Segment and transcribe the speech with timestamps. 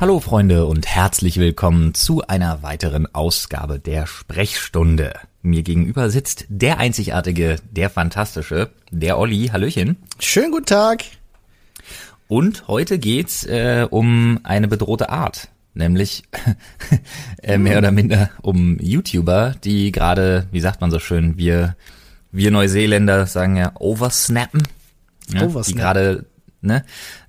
[0.00, 5.12] Hallo Freunde und herzlich willkommen zu einer weiteren Ausgabe der Sprechstunde.
[5.42, 9.48] Mir gegenüber sitzt der einzigartige, der fantastische, der Olli.
[9.48, 9.96] Hallöchen.
[10.20, 11.02] Schönen guten Tag.
[12.28, 16.22] Und heute geht's äh, um eine bedrohte Art, nämlich
[17.42, 21.74] äh, mehr oder minder um YouTuber, die gerade, wie sagt man so schön, wir
[22.30, 24.62] wir Neuseeländer sagen ja oversnappen,
[25.28, 25.64] ja, Oversnappen.
[25.64, 26.26] die gerade
[26.60, 26.84] ne,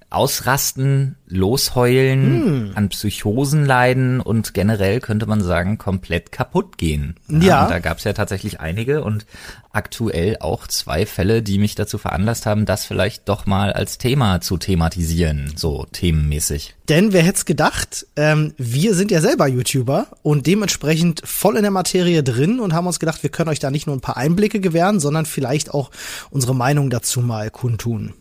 [0.09, 2.71] ausrasten, losheulen, Hm.
[2.75, 7.15] an Psychosen leiden und generell könnte man sagen komplett kaputt gehen.
[7.27, 7.63] Ja.
[7.63, 9.25] Und da gab es ja tatsächlich einige und
[9.71, 14.41] aktuell auch zwei Fälle, die mich dazu veranlasst haben, das vielleicht doch mal als Thema
[14.41, 16.75] zu thematisieren, so themenmäßig.
[16.89, 21.61] Denn wer hätte es gedacht, ähm, wir sind ja selber YouTuber und dementsprechend voll in
[21.61, 24.17] der Materie drin und haben uns gedacht, wir können euch da nicht nur ein paar
[24.17, 25.91] Einblicke gewähren, sondern vielleicht auch
[26.31, 28.13] unsere Meinung dazu mal kundtun.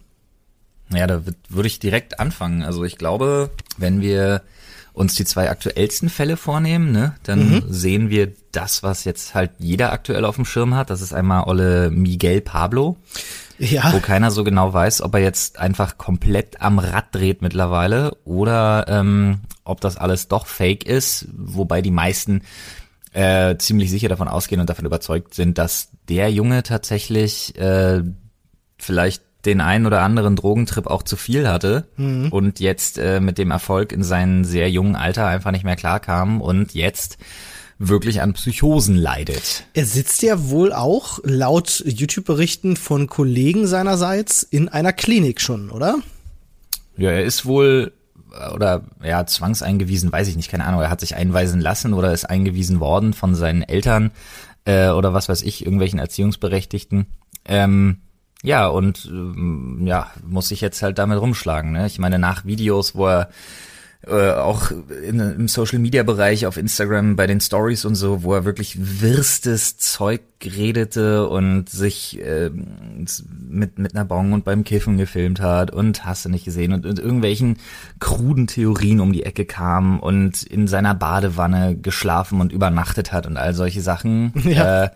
[0.95, 2.63] Ja, da würd- würde ich direkt anfangen.
[2.63, 4.43] Also ich glaube, wenn wir
[4.95, 9.93] uns die zwei aktuellsten Fälle vornehmen, ne, dann sehen wir das, was jetzt halt jeder
[9.93, 10.91] aktuell auf dem Schirm hat.
[10.91, 12.97] Das ist einmal Olle Miguel Pablo,
[13.59, 18.17] Ja, wo keiner so genau weiß, ob er jetzt einfach komplett am Rad dreht mittlerweile
[18.25, 22.43] oder ähm, ob das alles doch fake ist, wobei die meisten
[23.13, 28.03] äh, ziemlich sicher davon ausgehen und davon überzeugt sind, dass der Junge tatsächlich äh,
[28.79, 31.89] vielleicht den einen oder anderen Drogentrip auch zu viel hatte
[32.31, 36.41] und jetzt äh, mit dem Erfolg in seinem sehr jungen Alter einfach nicht mehr klarkam
[36.41, 37.19] und jetzt
[37.79, 39.65] wirklich an Psychosen leidet.
[39.73, 45.97] er sitzt ja wohl auch laut YouTube-Berichten von Kollegen seinerseits in einer Klinik schon, oder?
[46.97, 47.93] Ja, er ist wohl
[48.55, 52.29] oder ja, zwangseingewiesen, weiß ich nicht, keine Ahnung, er hat sich einweisen lassen oder ist
[52.29, 54.11] eingewiesen worden von seinen Eltern
[54.65, 57.07] äh, oder was weiß ich, irgendwelchen Erziehungsberechtigten.
[57.47, 57.99] Ähm,
[58.43, 61.73] ja, und ähm, ja, muss sich jetzt halt damit rumschlagen.
[61.73, 61.87] Ne?
[61.87, 63.31] Ich meine, nach Videos, wo er
[64.07, 68.33] äh, auch in, im Social Media Bereich auf Instagram bei den Stories und so, wo
[68.33, 72.49] er wirklich wirstes Zeug redete und sich äh,
[73.49, 76.87] mit mit einer Bong und beim Kiffen gefilmt hat und hast du nicht gesehen und,
[76.87, 77.57] und irgendwelchen
[77.99, 83.37] kruden Theorien um die Ecke kam und in seiner Badewanne geschlafen und übernachtet hat und
[83.37, 84.85] all solche Sachen, Ja.
[84.85, 84.91] äh,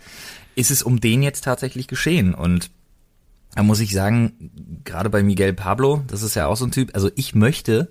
[0.55, 2.71] ist es um den jetzt tatsächlich geschehen und
[3.55, 6.91] da muss ich sagen, gerade bei Miguel Pablo, das ist ja auch so ein Typ,
[6.95, 7.91] also ich möchte,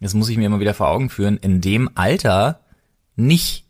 [0.00, 2.60] das muss ich mir immer wieder vor Augen führen, in dem Alter
[3.16, 3.66] nicht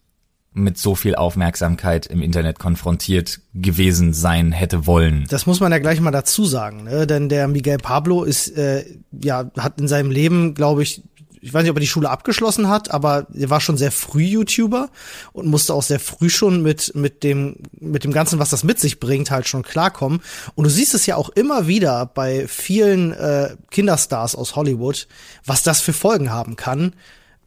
[0.54, 5.24] mit so viel Aufmerksamkeit im Internet konfrontiert gewesen sein hätte wollen.
[5.30, 7.06] Das muss man ja gleich mal dazu sagen, ne?
[7.06, 11.02] denn der Miguel Pablo ist, äh, ja, hat in seinem Leben, glaube ich,
[11.42, 14.22] ich weiß nicht, ob er die Schule abgeschlossen hat, aber er war schon sehr früh
[14.22, 14.90] YouTuber
[15.32, 18.78] und musste auch sehr früh schon mit, mit dem, mit dem Ganzen, was das mit
[18.78, 20.22] sich bringt, halt schon klarkommen.
[20.54, 25.08] Und du siehst es ja auch immer wieder bei vielen äh, Kinderstars aus Hollywood,
[25.44, 26.94] was das für Folgen haben kann.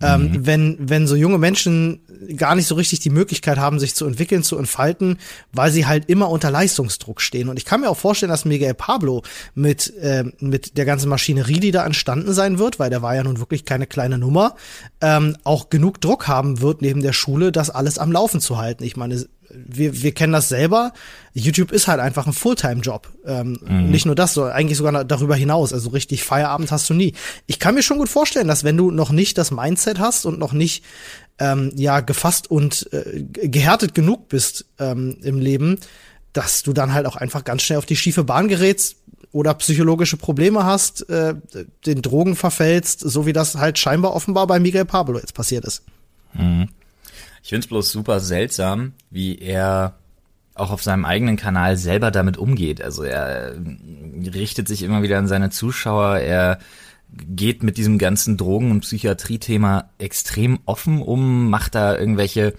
[0.02, 2.02] Ähm, wenn, wenn so junge Menschen
[2.36, 5.20] gar nicht so richtig die Möglichkeit haben, sich zu entwickeln, zu entfalten,
[5.54, 7.50] weil sie halt immer unter Leistungsdruck stehen.
[7.50, 9.24] Und ich kann mir auch vorstellen, dass Miguel Pablo
[9.54, 13.24] mit, ähm, mit der ganzen Maschinerie, die da entstanden sein wird, weil der war ja
[13.24, 14.56] nun wirklich keine kleine Nummer,
[15.02, 18.84] ähm, auch genug Druck haben wird neben der Schule, das alles am Laufen zu halten.
[18.84, 20.94] Ich meine, wir, wir kennen das selber.
[21.34, 23.10] YouTube ist halt einfach ein Fulltime-Job.
[23.26, 23.60] Ähm,
[23.92, 25.74] Nicht nur das, sondern eigentlich sogar darüber hinaus.
[25.74, 27.14] Also richtig Feierabend hast du nie.
[27.46, 30.40] Ich kann mir schon gut vorstellen, dass wenn du noch nicht das Mindset hast und
[30.40, 30.84] noch nicht
[31.40, 35.80] ähm, ja gefasst und äh, gehärtet genug bist ähm, im Leben,
[36.34, 38.98] dass du dann halt auch einfach ganz schnell auf die schiefe Bahn gerätst
[39.32, 41.36] oder psychologische Probleme hast, äh,
[41.86, 45.84] den Drogen verfällst, so wie das halt scheinbar offenbar bei Miguel Pablo jetzt passiert ist.
[47.46, 50.00] Ich find's bloß super seltsam, wie er
[50.56, 52.82] auch auf seinem eigenen Kanal selber damit umgeht.
[52.82, 56.58] Also er äh, richtet sich immer wieder an seine Zuschauer, er
[57.12, 62.56] geht mit diesem ganzen Drogen- und Psychiatrie-Thema extrem offen um, macht da irgendwelche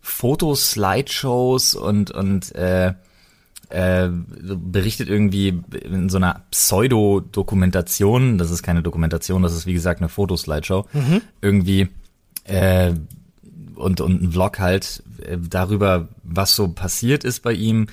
[0.00, 2.94] Fotoslideshows und und äh,
[3.68, 10.00] äh, berichtet irgendwie in so einer Pseudo-Dokumentation, das ist keine Dokumentation, das ist wie gesagt
[10.00, 10.86] eine Fotoslideshow,
[11.40, 11.88] irgendwie
[12.46, 12.94] äh,
[13.76, 17.86] und, und ein Vlog halt äh, darüber, was so passiert ist bei ihm,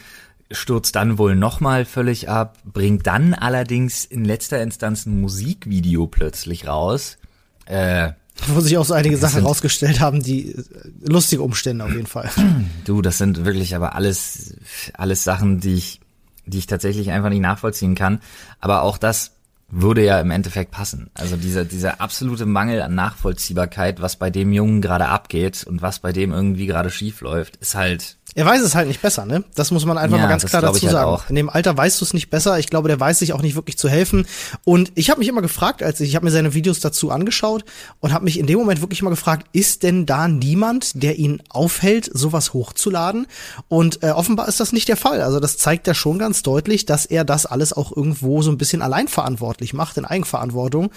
[0.51, 6.68] stürzt dann wohl nochmal völlig ab, bringt dann allerdings in letzter Instanz ein Musikvideo plötzlich
[6.68, 7.18] raus.
[7.66, 8.12] Äh,
[8.48, 10.63] Wo sich auch so einige Sachen rausgestellt haben, die äh,
[11.04, 12.30] lustige Umstände auf jeden Fall.
[12.86, 14.56] du, das sind wirklich aber alles,
[14.94, 16.01] alles Sachen, die ich,
[16.45, 18.19] die ich tatsächlich einfach nicht nachvollziehen kann.
[18.60, 19.31] Aber auch das,
[19.72, 21.10] würde ja im Endeffekt passen.
[21.14, 26.00] Also dieser, dieser absolute Mangel an Nachvollziehbarkeit, was bei dem Jungen gerade abgeht und was
[26.00, 29.44] bei dem irgendwie gerade schief läuft, ist halt er weiß es halt nicht besser, ne?
[29.56, 31.10] Das muss man einfach ja, mal ganz klar dazu halt sagen.
[31.10, 31.30] Auch.
[31.30, 32.60] In dem Alter weißt du es nicht besser.
[32.60, 34.25] Ich glaube, der weiß sich auch nicht wirklich zu helfen.
[34.63, 37.66] Und ich habe mich immer gefragt, als ich, ich habe mir seine Videos dazu angeschaut
[38.00, 41.44] und habe mich in dem Moment wirklich immer gefragt, ist denn da niemand, der ihn
[41.50, 43.28] aufhält, sowas hochzuladen?
[43.68, 45.22] Und äh, offenbar ist das nicht der Fall.
[45.22, 48.57] Also das zeigt ja schon ganz deutlich, dass er das alles auch irgendwo so ein
[48.57, 50.92] bisschen alleinverantwortlich macht, in Eigenverantwortung.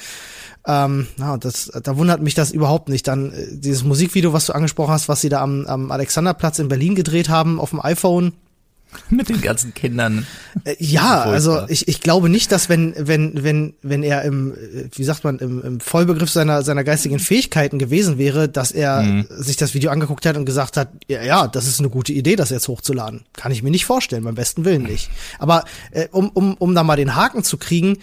[0.66, 3.06] Ähm, ja, das, da wundert mich das überhaupt nicht.
[3.06, 6.68] Dann äh, dieses Musikvideo, was du angesprochen hast, was sie da am, am Alexanderplatz in
[6.68, 8.32] Berlin gedreht haben auf dem iPhone.
[9.10, 10.26] Mit den ganzen Kindern.
[10.64, 14.88] Äh, ja, also ich, ich glaube nicht, dass wenn, wenn, wenn, wenn er im, äh,
[14.92, 19.26] wie sagt man, im, im Vollbegriff seiner, seiner geistigen Fähigkeiten gewesen wäre, dass er mhm.
[19.30, 22.36] sich das Video angeguckt hat und gesagt hat, ja, ja, das ist eine gute Idee,
[22.36, 23.24] das jetzt hochzuladen.
[23.32, 25.10] Kann ich mir nicht vorstellen, beim besten Willen nicht.
[25.38, 27.98] Aber äh, um, um, um da mal den Haken zu kriegen,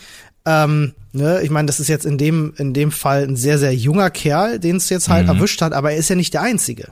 [0.46, 3.76] ähm, ne, ich meine, das ist jetzt in dem, in dem Fall ein sehr, sehr
[3.76, 5.36] junger Kerl, den es jetzt halt mhm.
[5.36, 6.90] erwischt hat, aber er ist ja nicht der Einzige.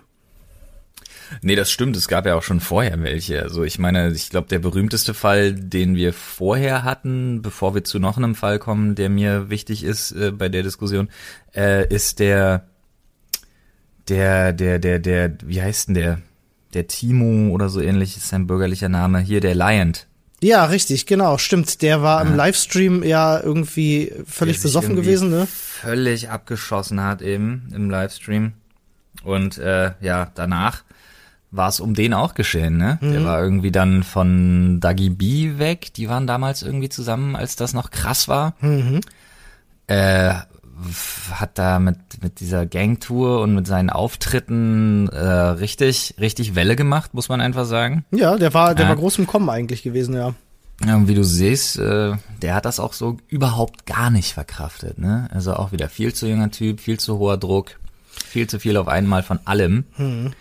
[1.41, 1.95] Nee, das stimmt.
[1.95, 3.41] Es gab ja auch schon vorher welche.
[3.41, 7.99] Also ich meine, ich glaube, der berühmteste Fall, den wir vorher hatten, bevor wir zu
[7.99, 11.09] noch einem Fall kommen, der mir wichtig ist äh, bei der Diskussion,
[11.55, 12.67] äh, ist der,
[14.07, 16.21] der, der, der, der, wie heißt denn der?
[16.73, 19.19] Der Timo oder so ähnlich ist sein bürgerlicher Name.
[19.19, 19.93] Hier, der Lion.
[20.41, 21.81] Ja, richtig, genau, stimmt.
[21.81, 22.29] Der war ja.
[22.29, 25.47] im Livestream ja irgendwie völlig besoffen gewesen, ne?
[25.47, 28.53] Völlig abgeschossen hat eben im Livestream.
[29.23, 30.83] Und äh, ja, danach
[31.51, 32.99] war es um den auch geschehen, ne?
[33.01, 33.11] Mhm.
[33.11, 35.93] Der war irgendwie dann von Dagi B weg.
[35.95, 38.53] Die waren damals irgendwie zusammen, als das noch krass war.
[38.61, 39.01] Mhm.
[39.87, 40.33] Äh,
[41.31, 47.13] hat da mit, mit dieser Gangtour und mit seinen Auftritten äh, richtig, richtig Welle gemacht,
[47.13, 48.05] muss man einfach sagen.
[48.11, 48.89] Ja, der war, der ja.
[48.89, 50.33] war groß im Kommen eigentlich gewesen, ja.
[50.85, 54.97] Ja, und wie du siehst, äh, der hat das auch so überhaupt gar nicht verkraftet,
[54.97, 55.27] ne?
[55.33, 58.87] Also auch wieder viel zu junger Typ, viel zu hoher Druck, viel zu viel auf
[58.87, 59.83] einmal von allem.
[59.97, 60.31] Mhm.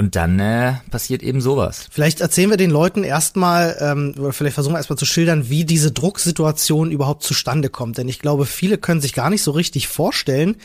[0.00, 1.86] Und dann äh, passiert eben sowas.
[1.90, 5.66] Vielleicht erzählen wir den Leuten erstmal, ähm, oder vielleicht versuchen wir erstmal zu schildern, wie
[5.66, 7.98] diese Drucksituation überhaupt zustande kommt.
[7.98, 10.56] Denn ich glaube, viele können sich gar nicht so richtig vorstellen,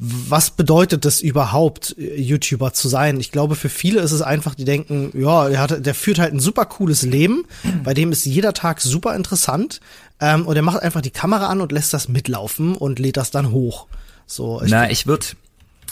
[0.00, 3.20] was bedeutet es überhaupt, äh, YouTuber zu sein.
[3.20, 6.34] Ich glaube, für viele ist es einfach, die denken, ja, der, hat, der führt halt
[6.34, 7.44] ein super cooles Leben,
[7.84, 9.80] bei dem ist jeder Tag super interessant.
[10.18, 13.30] Ähm, und er macht einfach die Kamera an und lässt das mitlaufen und lädt das
[13.30, 13.86] dann hoch.
[14.26, 15.26] So, ich Na, ich würde,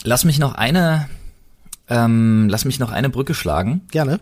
[0.03, 1.07] lass mich noch eine
[1.89, 3.81] ähm, lass mich noch eine Brücke schlagen.
[3.91, 4.19] Gerne.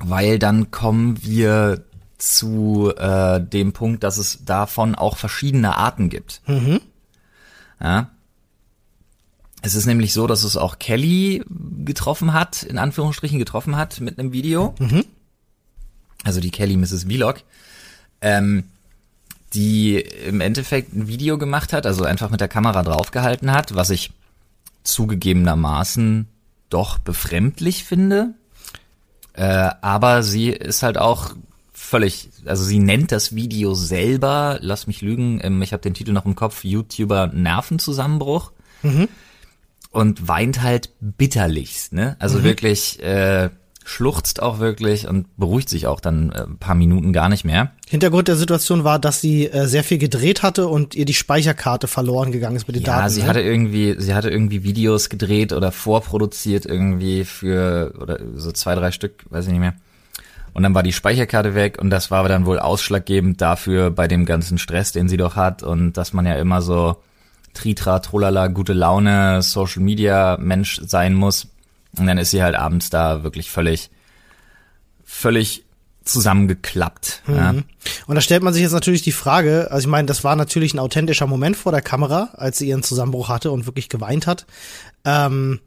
[0.00, 1.84] Weil dann kommen wir
[2.18, 6.40] zu äh, dem Punkt, dass es davon auch verschiedene Arten gibt.
[6.46, 6.80] Mhm.
[7.80, 8.10] Ja.
[9.62, 11.44] Es ist nämlich so, dass es auch Kelly
[11.84, 14.74] getroffen hat, in Anführungsstrichen getroffen hat mit einem Video.
[14.78, 15.04] Mhm.
[16.24, 17.04] Also die Kelly Mrs.
[17.04, 17.42] Vlog.
[18.20, 18.64] Ähm,
[19.52, 23.90] die im Endeffekt ein Video gemacht hat, also einfach mit der Kamera draufgehalten hat, was
[23.90, 24.12] ich
[24.82, 26.28] zugegebenermaßen
[26.70, 28.34] doch befremdlich finde.
[29.32, 31.34] Äh, aber sie ist halt auch
[31.72, 36.12] völlig, also sie nennt das Video selber, lass mich lügen, ähm, ich habe den Titel
[36.12, 38.52] noch im Kopf, YouTuber Nervenzusammenbruch.
[38.82, 39.08] Mhm.
[39.90, 42.16] Und weint halt bitterlichst, ne?
[42.18, 42.44] Also mhm.
[42.44, 43.48] wirklich äh,
[43.86, 47.70] schluchzt auch wirklich und beruhigt sich auch dann äh, ein paar Minuten gar nicht mehr.
[47.86, 51.86] Hintergrund der Situation war, dass sie äh, sehr viel gedreht hatte und ihr die Speicherkarte
[51.86, 53.02] verloren gegangen ist mit den ja, Daten.
[53.04, 53.28] Ja, sie ne?
[53.28, 58.90] hatte irgendwie, sie hatte irgendwie Videos gedreht oder vorproduziert irgendwie für oder so zwei, drei
[58.90, 59.74] Stück, weiß ich nicht mehr.
[60.52, 64.24] Und dann war die Speicherkarte weg und das war dann wohl ausschlaggebend dafür bei dem
[64.24, 66.96] ganzen Stress, den sie doch hat und dass man ja immer so
[67.54, 71.46] Tritra, Trolala, gute Laune, Social Media Mensch sein muss
[71.98, 73.90] und dann ist sie halt abends da wirklich völlig,
[75.04, 75.64] völlig
[76.04, 77.22] zusammengeklappt.
[77.26, 77.36] Mhm.
[77.36, 77.54] Ja.
[78.06, 80.72] Und da stellt man sich jetzt natürlich die Frage, also ich meine, das war natürlich
[80.72, 84.46] ein authentischer Moment vor der Kamera, als sie ihren Zusammenbruch hatte und wirklich geweint hat.
[85.04, 85.60] Ähm,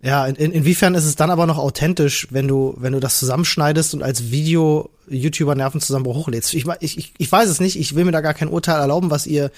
[0.00, 3.18] ja, in, in, inwiefern ist es dann aber noch authentisch, wenn du, wenn du das
[3.18, 6.54] zusammenschneidest und als Video YouTuber Nervenzusammenbruch hochlädst?
[6.54, 9.26] Ich, ich, ich weiß es nicht, ich will mir da gar kein Urteil erlauben, was
[9.26, 9.50] ihr,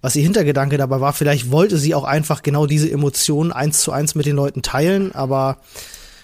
[0.00, 1.12] was ihr Hintergedanke dabei war.
[1.12, 5.12] Vielleicht wollte sie auch einfach genau diese Emotionen eins zu eins mit den Leuten teilen,
[5.12, 5.58] aber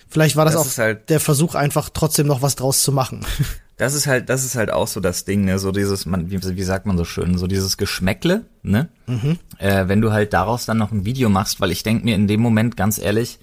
[0.08, 3.26] vielleicht war das, das auch halt der Versuch, einfach trotzdem noch was draus zu machen.
[3.78, 6.40] Das ist halt, das ist halt auch so das Ding, ne, so dieses, man, wie,
[6.42, 8.88] wie sagt man so schön, so dieses Geschmäckle, ne?
[9.06, 9.38] Mhm.
[9.58, 12.26] Äh, wenn du halt daraus dann noch ein Video machst, weil ich denk mir in
[12.26, 13.38] dem Moment ganz ehrlich,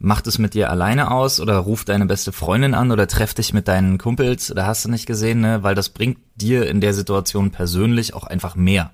[0.00, 3.52] macht es mit dir alleine aus oder ruf deine beste Freundin an oder treff dich
[3.52, 5.62] mit deinen Kumpels oder hast du nicht gesehen, ne?
[5.62, 8.90] Weil das bringt dir in der Situation persönlich auch einfach mehr.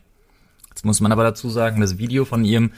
[0.86, 2.70] Muss man aber dazu sagen, das Video von ihrem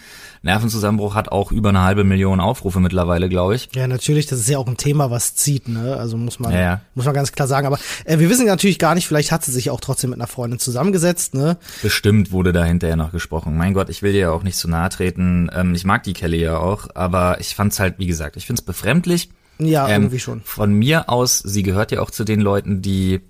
[0.43, 3.69] Nervenzusammenbruch hat auch über eine halbe Million Aufrufe mittlerweile, glaube ich.
[3.75, 5.97] Ja, natürlich, das ist ja auch ein Thema, was zieht, ne?
[5.97, 6.81] Also muss man, Ja, ja.
[6.95, 7.67] muss man ganz klar sagen.
[7.67, 10.27] Aber äh, wir wissen natürlich gar nicht, vielleicht hat sie sich auch trotzdem mit einer
[10.27, 11.57] Freundin zusammengesetzt, ne?
[11.83, 13.57] Bestimmt wurde da hinterher noch gesprochen.
[13.57, 15.51] Mein Gott, ich will dir ja auch nicht zu nahe treten.
[15.55, 18.63] Ähm, ich mag die Kelly ja auch, aber ich fand's halt, wie gesagt, ich find's
[18.63, 19.29] befremdlich.
[19.59, 20.41] Ja, Ähm, irgendwie schon.
[20.45, 23.21] Von mir aus, sie gehört ja auch zu den Leuten, die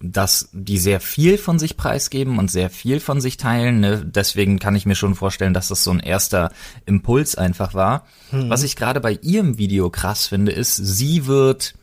[0.00, 3.80] das, die sehr viel von sich preisgeben und sehr viel von sich teilen.
[3.80, 4.04] Ne?
[4.04, 6.52] Deswegen kann ich mir schon vorstellen, dass das so ein erster
[6.86, 8.06] Impuls einfach war.
[8.30, 11.74] Was ich gerade bei ihrem Video krass finde, ist, sie wird,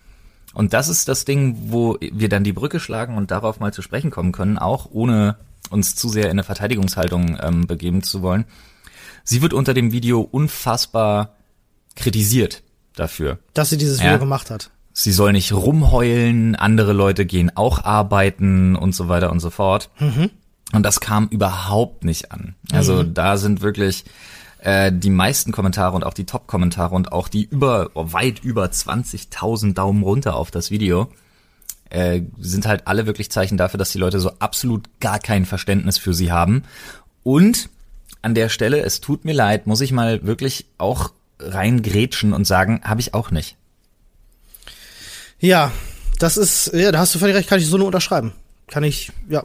[0.53, 3.81] und das ist das Ding, wo wir dann die Brücke schlagen und darauf mal zu
[3.81, 5.35] sprechen kommen können, auch ohne
[5.69, 8.45] uns zu sehr in eine Verteidigungshaltung ähm, begeben zu wollen.
[9.23, 11.35] Sie wird unter dem Video unfassbar
[11.95, 12.61] kritisiert
[12.95, 13.39] dafür.
[13.53, 14.05] Dass sie dieses Ja.
[14.05, 14.69] Video gemacht hat.
[14.97, 19.89] Sie soll nicht rumheulen, andere Leute gehen auch arbeiten und so weiter und so fort.
[20.71, 22.55] Und das kam überhaupt nicht an.
[22.71, 24.05] Also da sind wirklich
[24.59, 29.73] äh, die meisten Kommentare und auch die Top-Kommentare und auch die über weit über 20.000
[29.73, 31.09] Daumen runter auf das Video
[31.89, 35.97] äh, sind halt alle wirklich Zeichen dafür, dass die Leute so absolut gar kein Verständnis
[35.97, 36.63] für sie haben.
[37.21, 37.69] Und
[38.21, 42.79] an der Stelle, es tut mir leid, muss ich mal wirklich auch reingrätschen und sagen,
[42.85, 43.57] habe ich auch nicht.
[45.39, 45.71] Ja,
[46.19, 48.33] das ist, ja, da hast du völlig recht, kann ich so nur unterschreiben.
[48.67, 49.43] Kann ich, ja.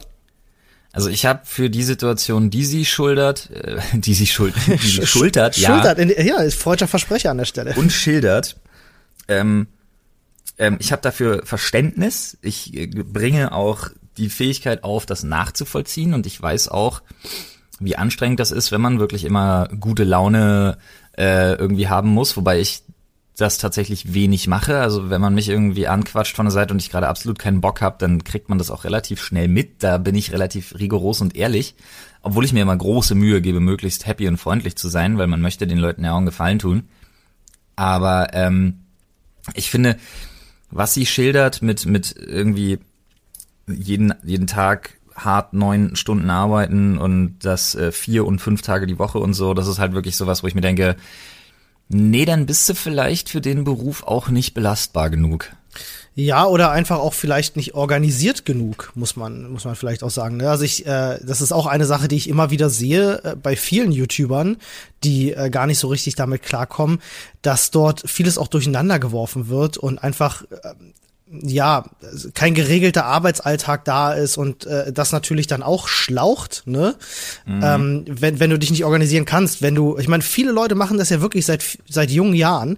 [0.93, 5.05] Also ich habe für die Situation, die sie schultert, äh, die sie schuld, die sie
[5.05, 7.73] schultert, ja, Schultert, in, ja, ist freudscher Versprecher an der Stelle.
[7.75, 8.57] und schildert,
[9.27, 9.67] ähm,
[10.57, 12.37] ähm, ich habe dafür Verständnis.
[12.41, 17.01] Ich äh, bringe auch die Fähigkeit auf, das nachzuvollziehen und ich weiß auch,
[17.79, 20.77] wie anstrengend das ist, wenn man wirklich immer gute Laune
[21.17, 22.83] äh, irgendwie haben muss, wobei ich
[23.37, 24.79] das tatsächlich wenig mache.
[24.79, 27.81] Also wenn man mich irgendwie anquatscht von der Seite und ich gerade absolut keinen Bock
[27.81, 29.83] habe, dann kriegt man das auch relativ schnell mit.
[29.83, 31.75] Da bin ich relativ rigoros und ehrlich,
[32.21, 35.41] obwohl ich mir immer große Mühe gebe, möglichst happy und freundlich zu sein, weil man
[35.41, 36.83] möchte den Leuten ja auch einen Gefallen tun.
[37.75, 38.81] Aber ähm,
[39.53, 39.97] ich finde,
[40.69, 42.79] was sie schildert mit mit irgendwie
[43.67, 48.99] jeden jeden Tag hart neun Stunden arbeiten und das äh, vier und fünf Tage die
[48.99, 50.95] Woche und so, das ist halt wirklich sowas, wo ich mir denke,
[51.91, 55.51] nee, dann bist du vielleicht für den Beruf auch nicht belastbar genug.
[56.13, 60.37] Ja, oder einfach auch vielleicht nicht organisiert genug, muss man, muss man vielleicht auch sagen.
[60.37, 60.49] ne?
[60.49, 63.55] Also ich, äh, das ist auch eine Sache, die ich immer wieder sehe äh, bei
[63.55, 64.57] vielen YouTubern,
[65.05, 67.01] die äh, gar nicht so richtig damit klarkommen,
[67.41, 70.73] dass dort vieles auch durcheinander geworfen wird und einfach äh,
[71.31, 71.85] ja,
[72.33, 76.95] kein geregelter Arbeitsalltag da ist und äh, das natürlich dann auch schlaucht, ne?
[77.63, 80.97] Ähm, wenn, wenn du dich nicht organisieren kannst, wenn du, ich meine, viele Leute machen
[80.97, 82.77] das ja wirklich seit seit jungen Jahren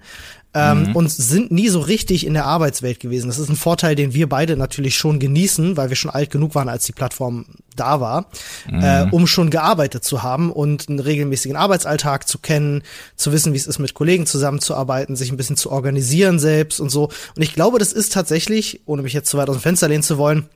[0.53, 3.27] ähm, und sind nie so richtig in der Arbeitswelt gewesen.
[3.27, 6.55] Das ist ein Vorteil, den wir beide natürlich schon genießen, weil wir schon alt genug
[6.55, 7.45] waren, als die Plattform
[7.75, 8.27] da war,
[8.71, 12.83] äh, um schon gearbeitet zu haben und einen regelmäßigen Arbeitsalltag zu kennen,
[13.15, 16.89] zu wissen, wie es ist, mit Kollegen zusammenzuarbeiten, sich ein bisschen zu organisieren selbst und
[16.89, 17.09] so.
[17.35, 20.03] Und ich glaube, das ist tatsächlich, ohne mich jetzt zu weit aus dem Fenster lehnen
[20.03, 20.47] zu wollen,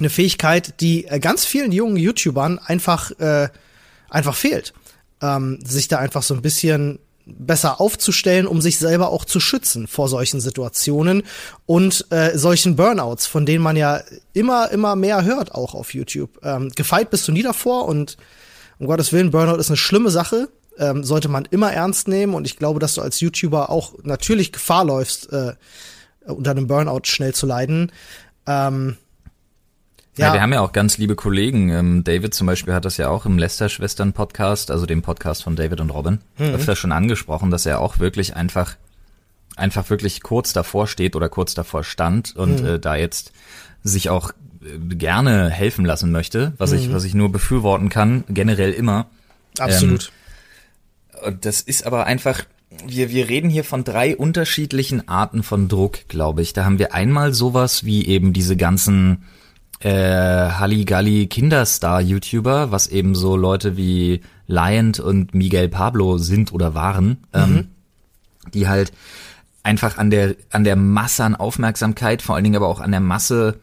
[0.00, 3.48] eine Fähigkeit, die äh, ganz vielen jungen YouTubern einfach äh,
[4.10, 4.72] einfach fehlt,
[5.20, 6.98] ähm, sich da einfach so ein bisschen
[7.36, 11.22] besser aufzustellen, um sich selber auch zu schützen vor solchen Situationen
[11.66, 14.00] und äh, solchen Burnouts, von denen man ja
[14.32, 16.38] immer, immer mehr hört, auch auf YouTube.
[16.42, 18.16] Ähm, gefeit bist du nie davor und
[18.78, 22.46] um Gottes Willen, Burnout ist eine schlimme Sache, ähm, sollte man immer ernst nehmen und
[22.46, 25.54] ich glaube, dass du als YouTuber auch natürlich Gefahr läufst, äh,
[26.24, 27.90] unter einem Burnout schnell zu leiden.
[28.46, 28.96] Ähm,
[30.18, 30.32] Ja.
[30.34, 31.70] wir haben ja auch ganz liebe Kollegen.
[31.70, 35.80] Ähm, David zum Beispiel hat das ja auch im Lester-Schwestern-Podcast, also dem Podcast von David
[35.80, 38.76] und Robin, öfter schon angesprochen, dass er auch wirklich einfach,
[39.56, 43.32] einfach wirklich kurz davor steht oder kurz davor stand und äh, da jetzt
[43.82, 44.32] sich auch
[44.62, 49.06] äh, gerne helfen lassen möchte, was ich, was ich nur befürworten kann, generell immer.
[49.58, 50.12] absolut.
[51.24, 52.44] Und das ist aber einfach,
[52.86, 56.52] wir, wir reden hier von drei unterschiedlichen Arten von Druck, glaube ich.
[56.52, 59.24] Da haben wir einmal sowas wie eben diese ganzen
[59.80, 67.18] äh, Halligalli Kinderstar-YouTuber, was eben so Leute wie Lion und Miguel Pablo sind oder waren,
[67.32, 67.68] ähm,
[68.54, 68.92] die halt
[69.62, 73.00] einfach an der an der Masse an Aufmerksamkeit, vor allen Dingen aber auch an der
[73.00, 73.60] Masse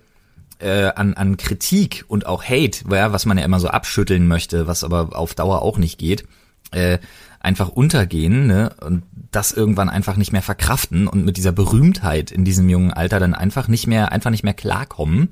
[0.59, 4.67] äh, an, an Kritik und auch Hate, ja, was man ja immer so abschütteln möchte,
[4.67, 6.25] was aber auf Dauer auch nicht geht,
[6.71, 6.99] äh,
[7.39, 8.73] einfach untergehen ne?
[8.81, 13.19] und das irgendwann einfach nicht mehr verkraften und mit dieser Berühmtheit in diesem jungen Alter
[13.19, 15.29] dann einfach nicht mehr einfach nicht mehr klarkommen.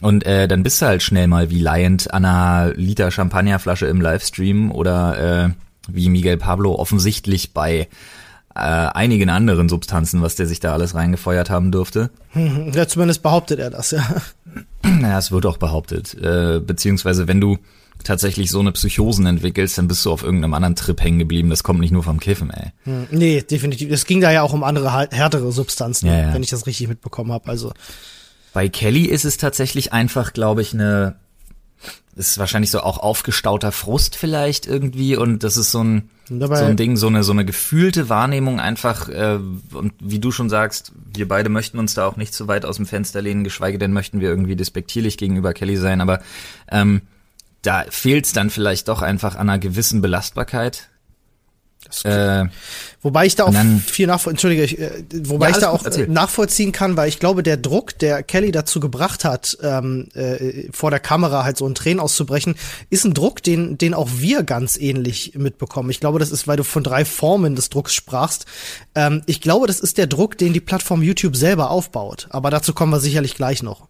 [0.00, 4.00] Und äh, dann bist du halt schnell mal wie Lion an einer Liter Champagnerflasche im
[4.00, 5.50] Livestream oder äh,
[5.88, 7.88] wie Miguel Pablo offensichtlich bei
[8.54, 12.10] äh, einigen anderen Substanzen, was der sich da alles reingefeuert haben dürfte.
[12.72, 14.04] Ja, zumindest behauptet er das, ja.
[14.82, 16.14] Naja, es wird auch behauptet.
[16.14, 17.58] Äh, beziehungsweise wenn du
[18.04, 21.50] tatsächlich so eine Psychosen entwickelst, dann bist du auf irgendeinem anderen Trip hängen geblieben.
[21.50, 22.70] Das kommt nicht nur vom Kiffen, ey.
[22.84, 23.90] Hm, nee, definitiv.
[23.90, 26.34] Es ging da ja auch um andere härtere Substanzen, Ja, ja.
[26.34, 27.48] wenn ich das richtig mitbekommen habe.
[27.50, 27.72] Also
[28.58, 31.14] Bei Kelly ist es tatsächlich einfach, glaube ich, eine
[32.16, 36.64] ist wahrscheinlich so auch aufgestauter Frust vielleicht irgendwie und das ist so ein dabei- so
[36.64, 39.38] ein Ding, so eine so eine gefühlte Wahrnehmung einfach äh,
[39.72, 42.78] und wie du schon sagst, wir beide möchten uns da auch nicht zu weit aus
[42.78, 46.20] dem Fenster lehnen, geschweige denn möchten wir irgendwie despektierlich gegenüber Kelly sein, aber
[46.68, 47.02] ähm,
[47.62, 50.88] da fehlt es dann vielleicht doch einfach an einer gewissen Belastbarkeit.
[52.04, 52.46] Äh,
[53.00, 54.90] Wobei ich da auch dann- viel nachvoll Entschuldige, ich, äh,
[55.24, 56.08] wobei Ja, ich da auch äh, erzähl.
[56.08, 60.90] nachvollziehen kann, weil ich glaube, der Druck, der Kelly dazu gebracht hat, ähm, äh, vor
[60.90, 62.56] der Kamera halt so in Tränen auszubrechen,
[62.90, 65.90] ist ein Druck, den, den auch wir ganz ähnlich mitbekommen.
[65.90, 68.46] Ich glaube, das ist, weil du von drei Formen des Drucks sprachst.
[68.94, 72.26] Ähm, ich glaube, das ist der Druck, den die Plattform YouTube selber aufbaut.
[72.30, 73.86] Aber dazu kommen wir sicherlich gleich noch.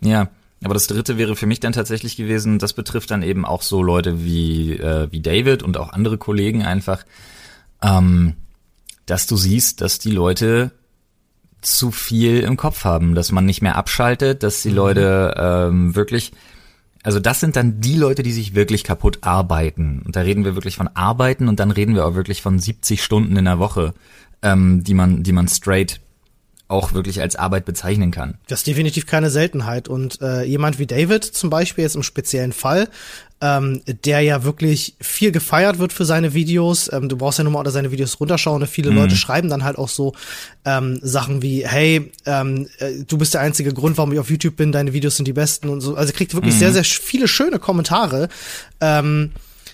[0.00, 0.28] Ja,
[0.62, 3.82] aber das dritte wäre für mich dann tatsächlich gewesen, das betrifft dann eben auch so
[3.82, 7.04] Leute wie, äh, wie David und auch andere Kollegen einfach,
[7.84, 8.34] ähm,
[9.06, 10.72] dass du siehst, dass die Leute
[11.60, 16.32] zu viel im Kopf haben, dass man nicht mehr abschaltet, dass die Leute ähm, wirklich,
[17.02, 20.02] also das sind dann die Leute, die sich wirklich kaputt arbeiten.
[20.04, 23.02] Und da reden wir wirklich von Arbeiten und dann reden wir auch wirklich von 70
[23.02, 23.94] Stunden in der Woche,
[24.42, 26.00] ähm, die man, die man straight
[26.68, 28.38] auch wirklich als Arbeit bezeichnen kann.
[28.46, 29.86] Das ist definitiv keine Seltenheit.
[29.88, 32.88] Und äh, jemand wie David zum Beispiel jetzt im speziellen Fall,
[33.44, 36.90] ähm, der ja wirklich viel gefeiert wird für seine Videos.
[36.90, 38.62] Ähm, du brauchst ja nur mal unter seine Videos runterschauen.
[38.62, 40.14] Und viele Leute schreiben dann halt auch so
[40.64, 44.56] ähm, Sachen wie, hey, ähm, äh, du bist der einzige Grund, warum ich auf YouTube
[44.56, 45.94] bin, deine Videos sind die besten und so.
[45.94, 48.28] Also kriegt wirklich sehr, sehr sch- viele schöne Kommentare.
[48.80, 49.32] Ähm,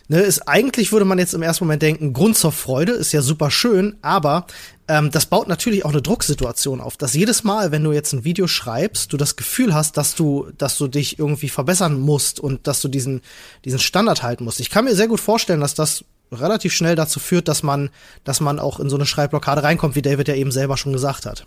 [0.09, 3.23] Ne, ist eigentlich würde man jetzt im ersten Moment denken, Grund zur Freude ist ja
[3.23, 4.49] super schön, aber
[4.91, 8.25] ähm, das baut natürlich auch eine Drucksituation auf, dass jedes Mal, wenn du jetzt ein
[8.25, 12.67] Video schreibst, du das Gefühl hast, dass du, dass du dich irgendwie verbessern musst und
[12.67, 13.21] dass du diesen
[13.65, 14.59] diesen Standard halten musst.
[14.59, 17.91] Ich kann mir sehr gut vorstellen, dass das relativ schnell dazu führt, dass man,
[18.25, 21.25] dass man auch in so eine Schreibblockade reinkommt, wie David ja eben selber schon gesagt
[21.25, 21.47] hat.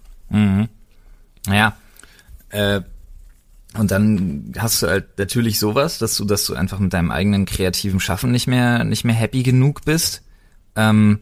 [1.45, 1.75] Naja,
[2.49, 2.79] äh,
[3.77, 7.45] und dann hast du halt natürlich sowas, dass du, dass du einfach mit deinem eigenen
[7.45, 10.21] kreativen Schaffen nicht mehr, nicht mehr happy genug bist.
[10.77, 11.19] Ähm,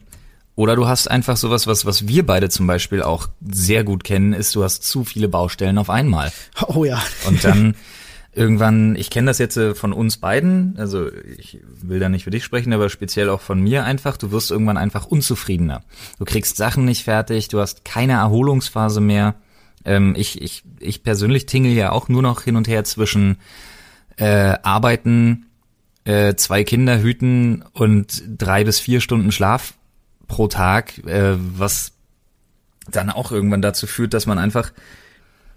[0.54, 4.32] oder du hast einfach sowas, was, was wir beide zum Beispiel auch sehr gut kennen,
[4.32, 6.32] ist, du hast zu viele Baustellen auf einmal.
[6.68, 7.02] Oh ja.
[7.26, 7.74] Und dann
[8.34, 12.30] irgendwann, ich kenne das jetzt äh, von uns beiden, also ich will da nicht für
[12.30, 15.82] dich sprechen, aber speziell auch von mir einfach, du wirst irgendwann einfach unzufriedener.
[16.18, 19.34] Du kriegst Sachen nicht fertig, du hast keine Erholungsphase mehr.
[19.84, 23.38] Ähm, ich, ich, ich persönlich tingle ja auch nur noch hin und her zwischen
[24.16, 25.46] äh, Arbeiten,
[26.04, 29.74] äh, zwei Kinder hüten und drei bis vier Stunden Schlaf
[30.32, 31.92] pro Tag, äh, was
[32.90, 34.72] dann auch irgendwann dazu führt, dass man einfach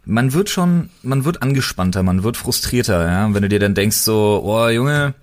[0.08, 3.26] man wird schon, man wird angespannter, man wird frustrierter, ja.
[3.26, 5.16] Und wenn du dir dann denkst so, oh Junge,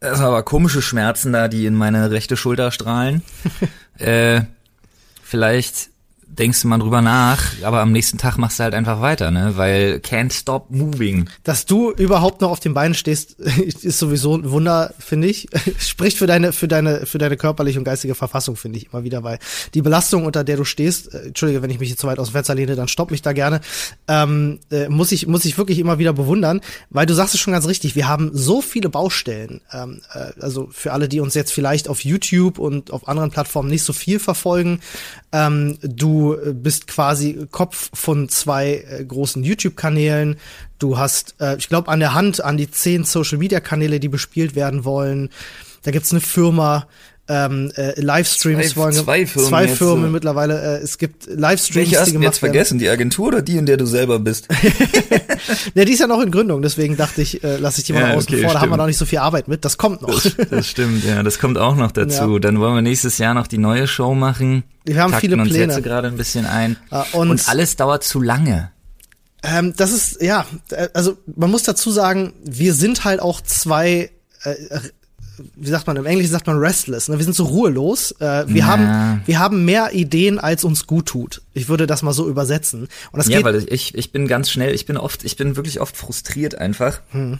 [0.00, 3.22] das sind aber komische Schmerzen da, die in meine rechte Schulter strahlen.
[3.98, 4.40] äh,
[5.22, 5.90] vielleicht
[6.38, 9.56] denkst du mal drüber nach, aber am nächsten Tag machst du halt einfach weiter, ne?
[9.56, 11.28] Weil can't stop moving.
[11.42, 15.48] Dass du überhaupt noch auf den Beinen stehst, ist sowieso ein Wunder, finde ich.
[15.78, 19.24] Spricht für deine, für deine, für deine körperliche und geistige Verfassung, finde ich immer wieder,
[19.24, 19.38] weil
[19.74, 22.28] die Belastung, unter der du stehst, äh, entschuldige, wenn ich mich jetzt zu weit aus
[22.28, 23.60] dem Fenster lehne, dann stopp mich da gerne,
[24.06, 27.52] ähm, äh, muss ich, muss ich wirklich immer wieder bewundern, weil du sagst es schon
[27.52, 31.52] ganz richtig, wir haben so viele Baustellen, ähm, äh, also für alle, die uns jetzt
[31.52, 34.80] vielleicht auf YouTube und auf anderen Plattformen nicht so viel verfolgen,
[35.32, 36.19] ähm, du
[36.54, 40.36] bist quasi Kopf von zwei äh, großen YouTube-Kanälen.
[40.78, 44.84] Du hast, äh, ich glaube, an der Hand an die zehn Social-Media-Kanäle, die bespielt werden
[44.84, 45.30] wollen.
[45.82, 46.86] Da gibt's eine Firma,
[47.32, 48.92] ähm, äh, Livestreams Zwei- wollen.
[48.92, 50.10] zwei Firmen zwei jetzt, Firmen so.
[50.10, 50.78] mittlerweile.
[50.80, 52.78] Äh, es gibt Livestreams, Welche hast die gemacht jetzt vergessen?
[52.80, 54.48] Die Agentur oder die, in der du selber bist?
[54.48, 54.72] werden.
[55.74, 58.00] Ja, die ist ja noch in Gründung, deswegen dachte ich, äh, lasse ich die mal
[58.10, 58.52] Ja, außen okay, vor.
[58.52, 59.64] Da haben wir noch nicht so viel Arbeit mit.
[59.64, 60.10] Das kommt noch.
[60.22, 62.34] Das, das stimmt, ja, das kommt auch noch dazu.
[62.34, 62.38] Ja.
[62.40, 64.64] Dann wollen wir nächstes Jahr noch die neue Show machen.
[64.84, 65.72] Wir haben Takten viele uns Pläne.
[65.72, 66.76] jetzt gerade ein bisschen ein.
[66.90, 68.70] Ah, und- und alles dauert zu lange.
[69.42, 74.10] Ähm, das ist, ja, äh, also man muss dazu sagen, wir sind halt auch zwei,
[74.44, 74.80] äh, äh,
[75.56, 77.18] wie sagt man, im Englischen sagt man restless, ne?
[77.18, 78.12] wir sind so ruhelos.
[78.20, 78.66] Äh, wir, Ja.
[78.66, 81.42] haben, wir haben mehr Ideen, als uns gut tut.
[81.54, 82.82] Ich würde das mal so übersetzen.
[83.12, 85.56] Und das Ja, geht, weil ich, ich bin ganz schnell, ich bin oft, ich bin
[85.56, 87.38] wirklich oft frustriert einfach, Hm.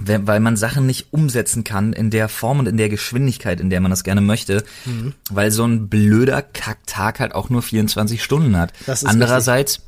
[0.00, 3.80] weil man Sachen nicht umsetzen kann in der Form und in der Geschwindigkeit, in der
[3.80, 5.14] man das gerne möchte, Hm.
[5.30, 8.72] weil so ein blöder Kacktag halt auch nur 24 Stunden hat.
[8.86, 9.80] Das ist Andererseits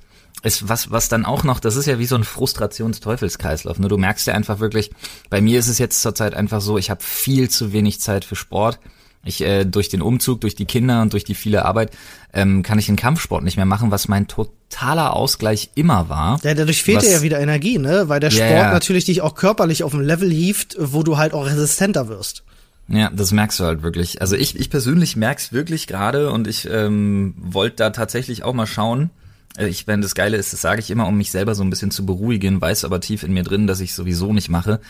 [0.42, 3.78] ist was, was dann auch noch, das ist ja wie so ein Frustrationsteufelskreislauf.
[3.78, 3.88] Ne?
[3.88, 4.90] Du merkst ja einfach wirklich,
[5.28, 8.36] bei mir ist es jetzt zurzeit einfach so, ich habe viel zu wenig Zeit für
[8.36, 8.78] Sport.
[9.22, 11.90] Ich äh, durch den Umzug, durch die Kinder und durch die viele Arbeit
[12.32, 16.40] ähm, kann ich den Kampfsport nicht mehr machen, was mein totaler Ausgleich immer war.
[16.42, 18.08] Ja, dadurch fehlt was, dir ja wieder Energie, ne?
[18.08, 18.72] Weil der Ja, Sport ja.
[18.72, 22.44] natürlich dich auch körperlich auf ein Level hieft, wo du halt auch resistenter wirst.
[22.88, 24.22] Ja, das merkst du halt wirklich.
[24.22, 28.66] Also ich, ich persönlich merk's wirklich gerade und ich ähm, wollte da tatsächlich auch mal
[28.66, 29.10] schauen.
[29.56, 31.70] Äh, Ich meine, das Geile ist, das sage ich immer, um mich selber so ein
[31.70, 34.80] bisschen zu beruhigen, weiß aber tief in mir drin, dass ich sowieso nicht mache,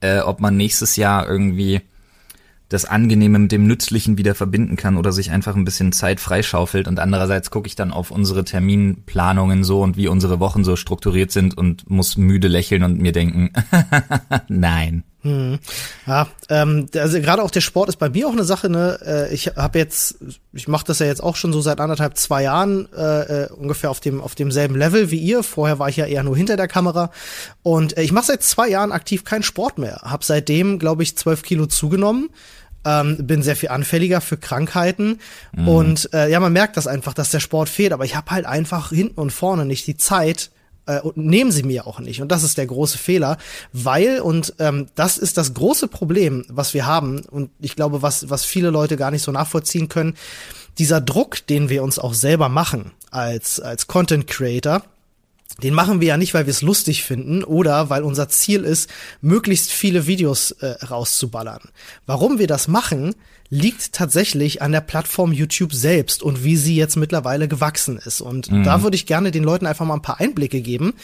[0.00, 1.80] äh, ob man nächstes Jahr irgendwie
[2.68, 6.88] das Angenehme mit dem Nützlichen wieder verbinden kann oder sich einfach ein bisschen Zeit freischaufelt.
[6.88, 11.30] Und andererseits gucke ich dann auf unsere Terminplanungen so und wie unsere Wochen so strukturiert
[11.30, 13.52] sind und muss müde lächeln und mir denken,
[14.48, 15.04] nein.
[16.06, 18.68] Ja, ähm, also gerade auch der Sport ist bei mir auch eine Sache.
[18.68, 20.16] Ne, äh, ich habe jetzt,
[20.52, 23.90] ich mache das ja jetzt auch schon so seit anderthalb, zwei Jahren äh, äh, ungefähr
[23.90, 25.42] auf dem auf demselben Level wie ihr.
[25.42, 27.10] Vorher war ich ja eher nur hinter der Kamera
[27.62, 30.00] und äh, ich mache seit zwei Jahren aktiv keinen Sport mehr.
[30.02, 32.30] Hab seitdem, glaube ich, zwölf Kilo zugenommen.
[32.84, 35.18] Ähm, bin sehr viel anfälliger für Krankheiten
[35.56, 37.92] und äh, ja, man merkt das einfach, dass der Sport fehlt.
[37.92, 40.50] Aber ich habe halt einfach hinten und vorne nicht die Zeit,
[40.86, 42.22] äh, und nehmen sie mir auch nicht.
[42.22, 43.38] Und das ist der große Fehler,
[43.72, 48.30] weil, und ähm, das ist das große Problem, was wir haben, und ich glaube, was,
[48.30, 50.16] was viele Leute gar nicht so nachvollziehen können,
[50.78, 54.82] dieser Druck, den wir uns auch selber machen als, als Content Creator,
[55.62, 58.90] den machen wir ja nicht, weil wir es lustig finden oder weil unser Ziel ist,
[59.22, 61.70] möglichst viele Videos äh, rauszuballern.
[62.04, 63.14] Warum wir das machen,
[63.48, 68.20] liegt tatsächlich an der Plattform YouTube selbst und wie sie jetzt mittlerweile gewachsen ist.
[68.20, 70.94] Und da würde ich gerne den Leuten einfach mal ein paar Einblicke geben,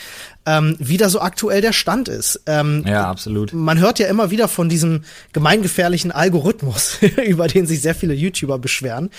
[0.47, 2.43] ähm, wie da so aktuell der Stand ist.
[2.47, 3.53] Ähm, Ja, absolut.
[3.53, 5.03] man hört ja immer wieder von diesem
[5.33, 9.11] gemeingefährlichen Algorithmus, über den sich sehr viele YouTuber beschweren.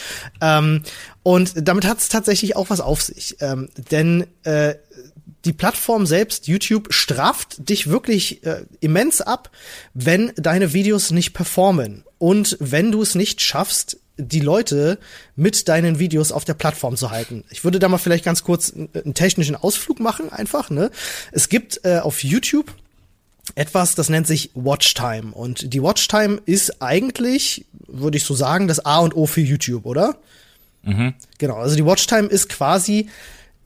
[0.41, 0.81] Ähm,
[1.23, 3.37] und damit hat es tatsächlich auch was auf sich.
[3.39, 4.75] Ähm, denn äh,
[5.45, 9.51] die Plattform selbst, YouTube, straft dich wirklich äh, immens ab,
[9.93, 12.03] wenn deine Videos nicht performen.
[12.17, 14.99] Und wenn du es nicht schaffst, die Leute
[15.35, 17.43] mit deinen Videos auf der Plattform zu halten.
[17.49, 20.69] Ich würde da mal vielleicht ganz kurz einen, technischen Ausflug machen, einfach.
[20.69, 20.91] Ne?
[21.31, 22.73] Es gibt äh, auf YouTube
[23.55, 25.33] etwas, das nennt sich Watchtime.
[25.33, 29.85] Und die Watchtime ist eigentlich, würde ich so sagen, das A und O für YouTube,
[29.85, 30.15] oder?
[31.39, 33.09] Genau, also die Watchtime ist quasi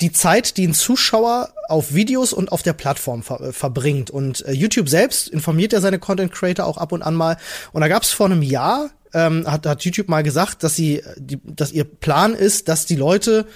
[0.01, 4.09] die Zeit, die ein Zuschauer auf Videos und auf der Plattform ver äh, verbringt.
[4.09, 7.37] Und äh, YouTube selbst informiert ja seine Content Creator auch ab und an mal.
[7.71, 10.97] Und da gab es vor einem Jahr, ähm, hat, hat YouTube mal gesagt, dass sie,
[10.97, 13.47] äh, die, dass ihr Plan ist, dass die Leute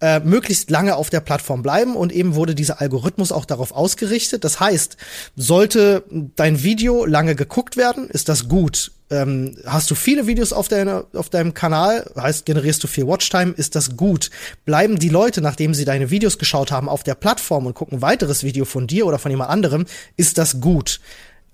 [0.00, 4.44] äh, möglichst lange auf der Plattform bleiben und eben wurde dieser Algorithmus auch darauf ausgerichtet.
[4.44, 4.96] Das heißt,
[5.36, 6.04] sollte
[6.36, 8.92] dein Video lange geguckt werden, ist das gut.
[9.10, 13.52] Ähm, hast du viele Videos auf, deiner, auf deinem Kanal, heißt generierst du viel Watchtime,
[13.56, 14.30] ist das gut.
[14.66, 18.44] Bleiben die Leute, nachdem sie deine Videos geschaut haben, auf der Plattform und gucken weiteres
[18.44, 21.00] Video von dir oder von jemand anderem, ist das gut.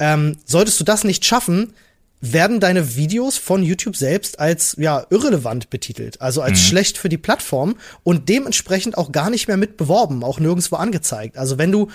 [0.00, 1.72] Ähm, solltest du das nicht schaffen,
[2.32, 7.18] werden deine Videos von YouTube selbst als ja irrelevant betitelt, also als schlecht für die
[7.18, 11.36] Plattform und dementsprechend auch gar nicht mehr mit beworben, auch nirgendwo angezeigt.
[11.36, 11.88] Also wenn du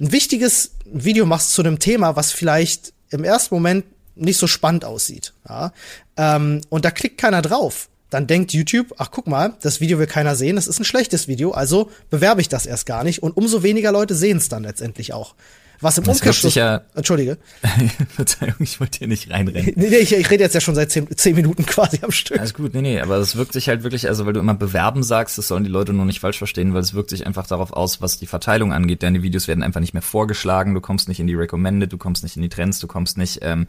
[0.00, 4.84] ein wichtiges Video machst zu einem Thema, was vielleicht im ersten Moment nicht so spannend
[4.84, 5.72] aussieht, ja,
[6.16, 10.06] ähm, und da klickt keiner drauf, dann denkt YouTube, ach guck mal, das Video will
[10.06, 13.36] keiner sehen, das ist ein schlechtes Video, also bewerbe ich das erst gar nicht und
[13.36, 15.34] umso weniger Leute sehen es dann letztendlich auch.
[15.82, 17.36] Was im Das Umkehrschluss, ja- Entschuldige,
[18.14, 19.72] Verzeihung, ich wollte hier nicht reinrennen.
[19.76, 22.38] nee, nee, ich, ich rede jetzt ja schon seit zehn, zehn Minuten quasi am Stück.
[22.38, 25.02] Alles gut, nee, nee, aber es wirkt sich halt wirklich, also weil du immer bewerben
[25.02, 27.72] sagst, das sollen die Leute nur nicht falsch verstehen, weil es wirkt sich einfach darauf
[27.72, 29.02] aus, was die Verteilung angeht.
[29.02, 32.22] Deine Videos werden einfach nicht mehr vorgeschlagen, du kommst nicht in die Recommended, du kommst
[32.22, 33.66] nicht in die Trends, du kommst nicht, ähm,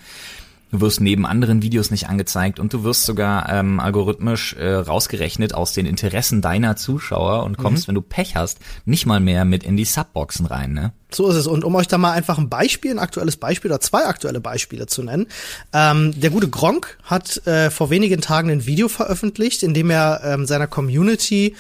[0.74, 5.54] du wirst neben anderen Videos nicht angezeigt und du wirst sogar ähm, algorithmisch äh, rausgerechnet
[5.54, 9.64] aus den Interessen deiner Zuschauer und kommst, wenn du Pech hast, nicht mal mehr mit
[9.64, 10.92] in die Subboxen rein, ne?
[11.12, 11.46] So ist es.
[11.46, 14.88] Und um euch da mal einfach ein Beispiel, ein aktuelles Beispiel oder zwei aktuelle Beispiele
[14.88, 15.28] zu nennen.
[15.72, 20.22] Ähm, der gute Gronk hat äh, vor wenigen Tagen ein Video veröffentlicht, in dem er
[20.24, 21.56] ähm, seiner Community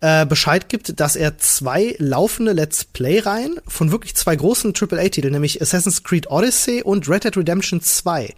[0.00, 5.60] äh, Bescheid gibt, dass er zwei laufende Let's Play-Reihen von wirklich zwei großen AAA-Titeln, nämlich
[5.60, 8.34] Assassin's Creed Odyssey und Red Dead Redemption 2,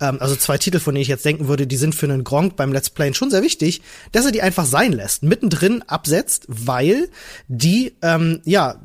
[0.00, 2.56] ähm, also zwei Titel, von denen ich jetzt denken würde, die sind für einen Gronk
[2.56, 7.08] beim Let's Playen schon sehr wichtig, dass er die einfach sein lässt, mittendrin absetzt, weil
[7.48, 8.80] die, ähm, ja,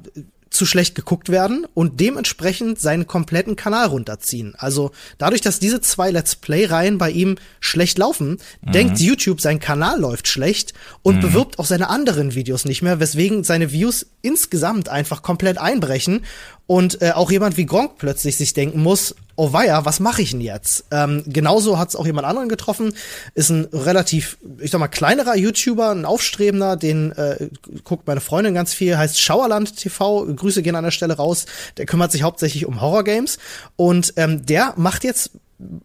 [0.50, 4.56] zu schlecht geguckt werden und dementsprechend seinen kompletten Kanal runterziehen.
[4.58, 10.00] Also dadurch, dass diese zwei Let's Play-Reihen bei ihm schlecht laufen, denkt YouTube, sein Kanal
[10.00, 15.22] läuft schlecht und bewirbt auch seine anderen Videos nicht mehr, weswegen seine Views insgesamt einfach
[15.22, 16.26] komplett einbrechen
[16.68, 20.32] und äh, auch jemand wie Gronk plötzlich sich denken muss, oh weia, was mache ich
[20.32, 20.84] denn jetzt?
[20.91, 22.93] Ähm, genauso hat es auch jemand anderen getroffen,
[23.36, 27.47] ist ein relativ, ich sag mal, kleinerer YouTuber, ein Aufstrebender, den äh,
[27.86, 31.45] guckt meine Freundin ganz viel, heißt Schauerland TV, Grüße gehen an der Stelle raus,
[31.78, 33.38] der kümmert sich hauptsächlich um Horrorgames
[33.78, 35.32] und ähm, der macht jetzt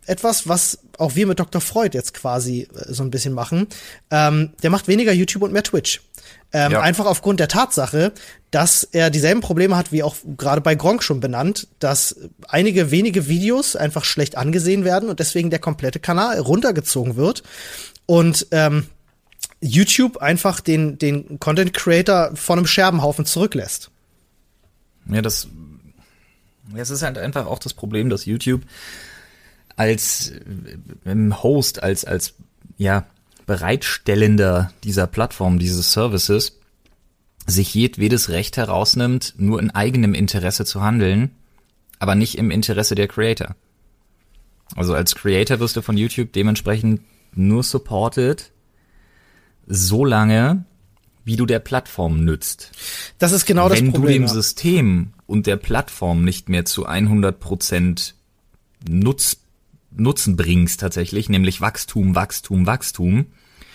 [0.06, 1.60] etwas, was auch wir mit Dr.
[1.60, 3.66] Freud jetzt quasi äh, so ein bisschen machen.
[4.10, 6.00] Ähm, der macht weniger YouTube und mehr Twitch.
[6.52, 6.80] Ähm, ja.
[6.80, 8.12] Einfach aufgrund der Tatsache,
[8.50, 12.16] dass er dieselben Probleme hat, wie auch gerade bei Gronk schon benannt, dass
[12.48, 17.42] einige wenige Videos einfach schlecht angesehen werden und deswegen der komplette Kanal runtergezogen wird.
[18.06, 18.86] Und ähm,
[19.60, 23.90] YouTube einfach den, den Content Creator von einem Scherbenhaufen zurücklässt.
[25.10, 25.48] Ja, das,
[26.76, 28.62] es ist halt einfach auch das Problem, dass YouTube
[29.76, 30.32] als
[31.04, 32.34] äh, Host, als, als,
[32.76, 33.06] ja,
[33.46, 36.58] Bereitstellender dieser Plattform, dieses Services,
[37.46, 41.30] sich jedwedes Recht herausnimmt, nur in eigenem Interesse zu handeln,
[41.98, 43.54] aber nicht im Interesse der Creator.
[44.76, 47.02] Also als Creator wirst du von YouTube dementsprechend
[47.34, 48.50] nur supported,
[49.66, 50.64] so lange,
[51.24, 52.72] wie du der Plattform nützt.
[53.18, 54.02] Das ist genau Wenn das Problem.
[54.02, 58.14] Wenn du dem System und der Plattform nicht mehr zu 100 Prozent
[58.88, 59.43] Nutz
[59.96, 63.26] Nutzen bringst tatsächlich, nämlich Wachstum, Wachstum, Wachstum,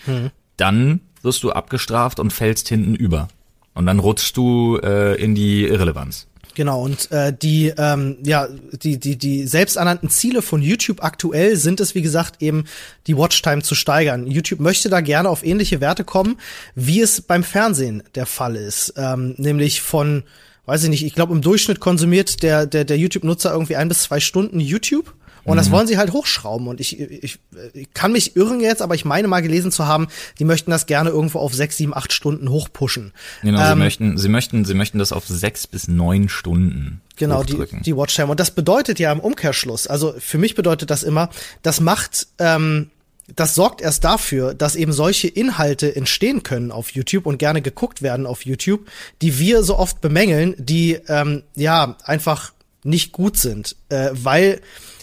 [0.04, 0.30] hm.
[0.56, 3.28] dann wirst du abgestraft und fällst hinten über.
[3.74, 6.26] Und dann rutschst du äh, in die Irrelevanz.
[6.54, 11.80] Genau, und äh, die, ähm, ja, die, die, die selbsternannten Ziele von YouTube aktuell sind
[11.80, 12.64] es, wie gesagt, eben
[13.06, 14.26] die Watchtime zu steigern.
[14.26, 16.38] YouTube möchte da gerne auf ähnliche Werte kommen,
[16.74, 18.94] wie es beim Fernsehen der Fall ist.
[18.96, 20.24] Ähm, nämlich von,
[20.66, 24.02] weiß ich nicht, ich glaube im Durchschnitt konsumiert der, der, der YouTube-Nutzer irgendwie ein bis
[24.02, 25.14] zwei Stunden YouTube.
[25.44, 25.72] Und das mhm.
[25.72, 26.68] wollen sie halt hochschrauben.
[26.68, 27.38] Und ich, ich,
[27.72, 30.86] ich kann mich irren jetzt, aber ich meine mal gelesen zu haben, die möchten das
[30.86, 33.12] gerne irgendwo auf sechs, sieben, acht Stunden hochpushen.
[33.42, 37.00] Genau, ähm, sie möchten, sie möchten, sie möchten das auf sechs bis neun Stunden.
[37.16, 38.30] Genau, die, die Watchtime.
[38.30, 41.28] Und das bedeutet ja im Umkehrschluss, also für mich bedeutet das immer,
[41.62, 42.90] das macht, ähm,
[43.36, 48.02] das sorgt erst dafür, dass eben solche Inhalte entstehen können auf YouTube und gerne geguckt
[48.02, 48.88] werden auf YouTube,
[49.22, 54.60] die wir so oft bemängeln, die ähm, ja einfach nicht gut sind, äh, weil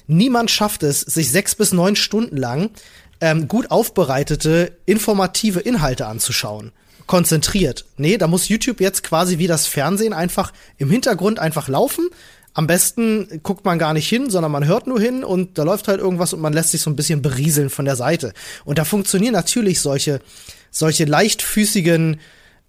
[0.08, 2.70] Niemand schafft es, sich sechs bis neun Stunden lang
[3.20, 6.72] ähm, gut aufbereitete, informative Inhalte anzuschauen.
[7.06, 7.86] Konzentriert.
[7.98, 12.10] Nee, da muss YouTube jetzt quasi wie das Fernsehen einfach im Hintergrund einfach laufen.
[12.54, 15.88] Am besten guckt man gar nicht hin, sondern man hört nur hin und da läuft
[15.88, 18.34] halt irgendwas und man lässt sich so ein bisschen berieseln von der Seite.
[18.66, 20.22] Und da funktionieren natürlich solche,
[20.72, 22.20] solche leichtfüßigen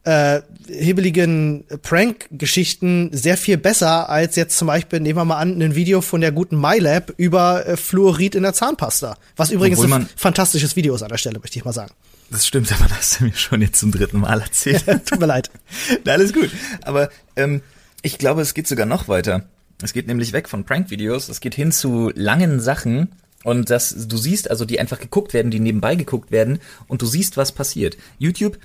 [0.05, 5.75] äh, hebeligen Prank-Geschichten sehr viel besser als jetzt zum Beispiel, nehmen wir mal an, ein
[5.75, 9.17] Video von der guten MyLab über äh, Fluorid in der Zahnpasta.
[9.37, 11.93] Was übrigens ein fantastisches Video ist an der Stelle, möchte ich mal sagen.
[12.31, 14.85] Das stimmt, aber das hast du mir schon jetzt zum dritten Mal erzählt.
[15.07, 15.51] Tut mir leid.
[16.07, 16.51] Alles gut.
[16.83, 17.63] Aber ähm,
[18.03, 19.45] ich glaube, es geht sogar noch weiter.
[19.83, 23.09] Es geht nämlich weg von Prank-Videos, es geht hin zu langen Sachen,
[23.45, 26.59] und das, du siehst also, die einfach geguckt werden, die nebenbei geguckt werden
[26.89, 27.97] und du siehst, was passiert.
[28.19, 28.59] YouTube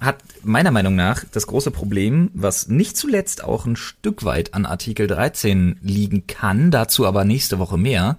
[0.00, 4.64] hat meiner Meinung nach das große Problem, was nicht zuletzt auch ein Stück weit an
[4.64, 8.18] Artikel 13 liegen kann, dazu aber nächste Woche mehr.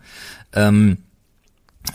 [0.53, 0.99] Ähm,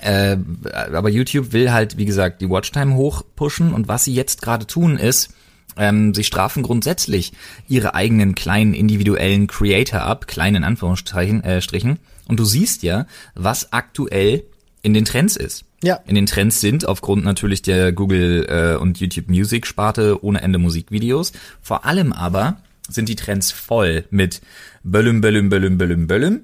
[0.01, 0.37] äh,
[0.73, 4.99] aber YouTube will halt, wie gesagt, die Watchtime hochpushen und was sie jetzt gerade tun
[4.99, 5.33] ist,
[5.77, 7.33] ähm, sie strafen grundsätzlich
[7.69, 11.99] ihre eigenen kleinen individuellen Creator ab, kleinen Anführungsstrichen, äh, Strichen.
[12.27, 14.43] Und du siehst ja, was aktuell
[14.83, 16.01] in den Trends ist ja.
[16.07, 20.59] in den Trends sind, aufgrund natürlich der Google äh, und YouTube Music Sparte ohne Ende
[20.59, 21.33] Musikvideos.
[21.61, 22.59] Vor allem aber
[22.89, 24.41] sind die Trends voll mit
[24.83, 26.41] Böllüm, Böllüm, Böllüm, Böllüm, Böllüm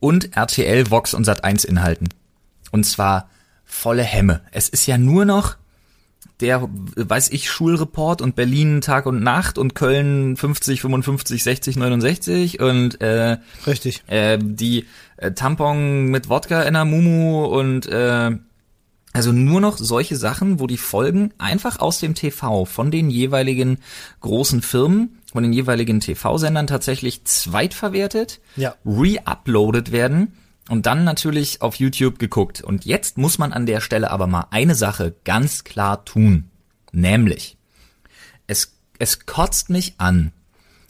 [0.00, 2.08] und RTL, Vox und Sat1 Inhalten.
[2.70, 3.30] Und zwar
[3.64, 4.42] volle Hemme.
[4.52, 5.56] Es ist ja nur noch
[6.40, 12.60] der, weiß ich, Schulreport und Berlin Tag und Nacht und Köln 50, 55, 60, 69
[12.60, 18.36] und äh, richtig äh, die äh, Tampon mit Wodka in der Mumu und äh,
[19.12, 23.78] also nur noch solche Sachen, wo die Folgen einfach aus dem TV von den jeweiligen
[24.20, 28.74] großen Firmen, von den jeweiligen TV-Sendern tatsächlich zweitverwertet, ja.
[28.84, 30.34] re-uploadet werden
[30.68, 32.62] und dann natürlich auf YouTube geguckt.
[32.62, 36.50] Und jetzt muss man an der Stelle aber mal eine Sache ganz klar tun.
[36.92, 37.56] Nämlich,
[38.46, 40.32] es, es kotzt mich an,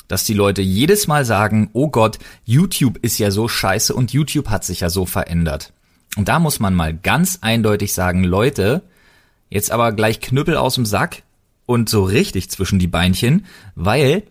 [0.09, 4.49] dass die Leute jedes Mal sagen, oh Gott, YouTube ist ja so scheiße und YouTube
[4.49, 5.73] hat sich ja so verändert.
[6.17, 8.83] Und da muss man mal ganz eindeutig sagen, Leute,
[9.51, 11.23] jetzt aber gleich Knüppel aus dem Sack
[11.67, 14.23] und so richtig zwischen die Beinchen, weil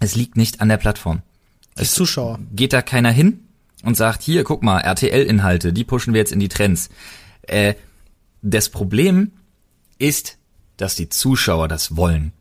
[0.00, 1.22] es liegt nicht an der Plattform.
[1.76, 2.40] Es Zuschauer.
[2.52, 3.45] Geht da keiner hin
[3.86, 6.90] und sagt, hier, guck mal, RTL-Inhalte, die pushen wir jetzt in die Trends.
[7.42, 7.74] Äh,
[8.42, 9.30] das Problem
[9.98, 10.38] ist,
[10.76, 12.32] dass die Zuschauer das wollen.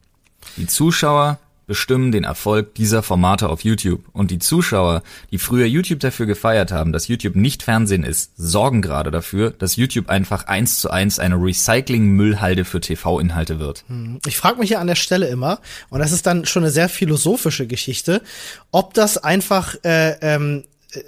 [0.58, 4.04] Die Zuschauer bestimmen den Erfolg dieser Formate auf YouTube.
[4.12, 8.82] Und die Zuschauer, die früher YouTube dafür gefeiert haben, dass YouTube nicht Fernsehen ist, sorgen
[8.82, 13.84] gerade dafür, dass YouTube einfach eins zu eins eine Recycling-Müllhalde für TV-Inhalte wird.
[13.88, 14.20] Hm.
[14.26, 16.90] Ich frage mich ja an der Stelle immer, und das ist dann schon eine sehr
[16.90, 18.22] philosophische Geschichte,
[18.72, 20.64] ob das einfach äh, ähm,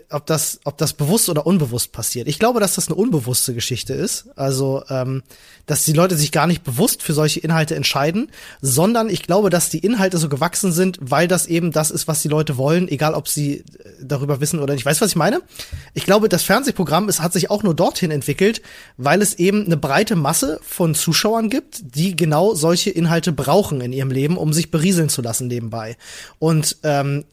[0.09, 2.27] ob das, ob das bewusst oder unbewusst passiert.
[2.27, 4.27] Ich glaube, dass das eine unbewusste Geschichte ist.
[4.35, 5.23] Also, ähm,
[5.65, 8.29] dass die Leute sich gar nicht bewusst für solche Inhalte entscheiden,
[8.61, 12.21] sondern ich glaube, dass die Inhalte so gewachsen sind, weil das eben das ist, was
[12.21, 13.63] die Leute wollen, egal ob sie äh,
[14.01, 14.85] darüber wissen oder nicht.
[14.85, 15.41] Weißt du, was ich meine?
[15.93, 18.61] Ich glaube, das Fernsehprogramm es hat sich auch nur dorthin entwickelt,
[18.97, 23.93] weil es eben eine breite Masse von Zuschauern gibt, die genau solche Inhalte brauchen in
[23.93, 25.97] ihrem Leben, um sich berieseln zu lassen nebenbei.
[26.39, 27.25] Und ähm,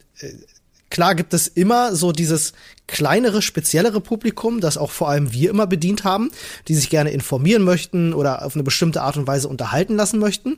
[0.89, 2.53] Klar gibt es immer so dieses
[2.87, 6.31] kleinere, speziellere Publikum, das auch vor allem wir immer bedient haben,
[6.67, 10.57] die sich gerne informieren möchten oder auf eine bestimmte Art und Weise unterhalten lassen möchten.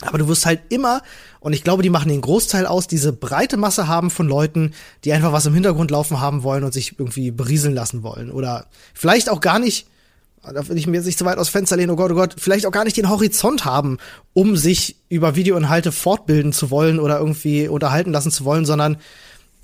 [0.00, 1.02] Aber du wirst halt immer,
[1.40, 5.12] und ich glaube, die machen den Großteil aus, diese breite Masse haben von Leuten, die
[5.12, 8.30] einfach was im Hintergrund laufen haben wollen und sich irgendwie berieseln lassen wollen.
[8.30, 9.86] Oder vielleicht auch gar nicht,
[10.42, 12.34] da will ich mir jetzt nicht zu weit aus Fenster lehnen, oh Gott, oh Gott,
[12.38, 13.98] vielleicht auch gar nicht den Horizont haben,
[14.32, 18.98] um sich über Videoinhalte fortbilden zu wollen oder irgendwie unterhalten lassen zu wollen, sondern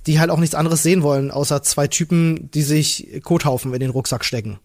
[0.06, 3.90] die halt auch nichts anderes sehen wollen, außer zwei Typen, die sich Kothaufen in den
[3.90, 4.58] Rucksack stecken.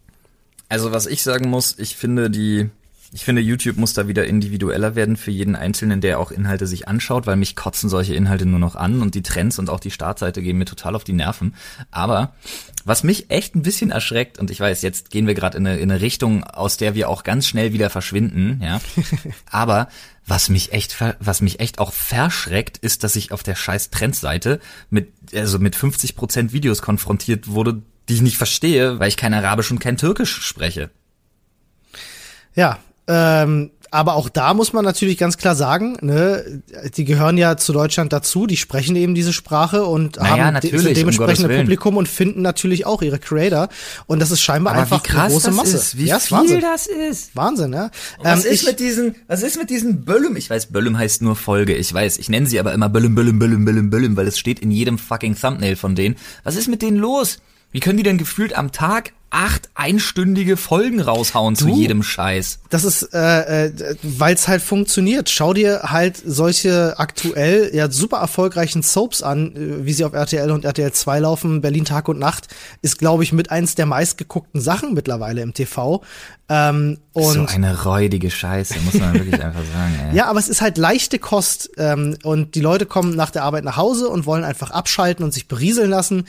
[0.68, 2.70] Also was ich sagen muss, ich finde die,
[3.12, 6.88] ich finde YouTube muss da wieder individueller werden für jeden Einzelnen, der auch Inhalte sich
[6.88, 9.92] anschaut, weil mich kotzen solche Inhalte nur noch an und die Trends und auch die
[9.92, 11.54] Startseite gehen mir total auf die Nerven.
[11.90, 12.34] Aber
[12.84, 15.78] was mich echt ein bisschen erschreckt, und ich weiß, jetzt gehen wir gerade in eine,
[15.78, 18.80] in eine Richtung, aus der wir auch ganz schnell wieder verschwinden, ja.
[19.50, 19.88] Aber
[20.26, 24.60] was mich echt, was mich echt auch verschreckt, ist, dass ich auf der scheiß Trendseite
[24.90, 29.34] mit, also mit 50 Prozent Videos konfrontiert wurde, die ich nicht verstehe, weil ich kein
[29.34, 30.90] Arabisch und kein Türkisch spreche.
[32.54, 36.62] Ja, ähm, aber auch da muss man natürlich ganz klar sagen, ne,
[36.96, 40.76] die gehören ja zu Deutschland dazu, die sprechen eben diese Sprache und naja, haben de
[40.76, 43.68] so dementsprechende um Publikum und finden natürlich auch ihre Creator.
[44.06, 45.76] Und das ist scheinbar Aber einfach wie krass eine große das Masse.
[45.76, 46.60] Ist, wie ja, viel Wahnsinn.
[46.60, 47.36] das ist.
[47.36, 47.90] Wahnsinn, ja.
[48.22, 50.36] was Ähm, ist ich- mit diesen, was ist mit diesen Böllum?
[50.36, 51.74] Ich weiß, Böllum heißt nur Folge.
[51.74, 54.60] Ich weiß, ich nenne sie aber immer Böllum, Böllum, Böllum, Böllum, Böllum, weil es steht
[54.60, 56.16] in jedem fucking Thumbnail von denen.
[56.44, 57.38] Was ist mit denen los?
[57.76, 61.74] Wie können die denn gefühlt am Tag acht einstündige Folgen raushauen zu Du?
[61.74, 62.60] jedem Scheiß?
[62.70, 65.28] Das ist, äh, äh, weil es halt funktioniert.
[65.28, 70.50] Schau dir halt solche aktuell ja super erfolgreichen Soaps an, äh, wie sie auf RTL
[70.52, 71.60] und RTL 2 laufen.
[71.60, 72.48] Berlin Tag und Nacht
[72.80, 76.02] ist, glaube ich, mit eins der meistgeguckten Sachen mittlerweile im TV.
[76.48, 80.10] Ähm, und so eine räudige Scheiße, muss man wirklich einfach sagen.
[80.10, 80.16] Ey.
[80.16, 83.64] ja, aber es ist halt leichte Kost ähm, und die Leute kommen nach der Arbeit
[83.64, 86.24] nach Hause und wollen einfach abschalten und sich berieseln lassen,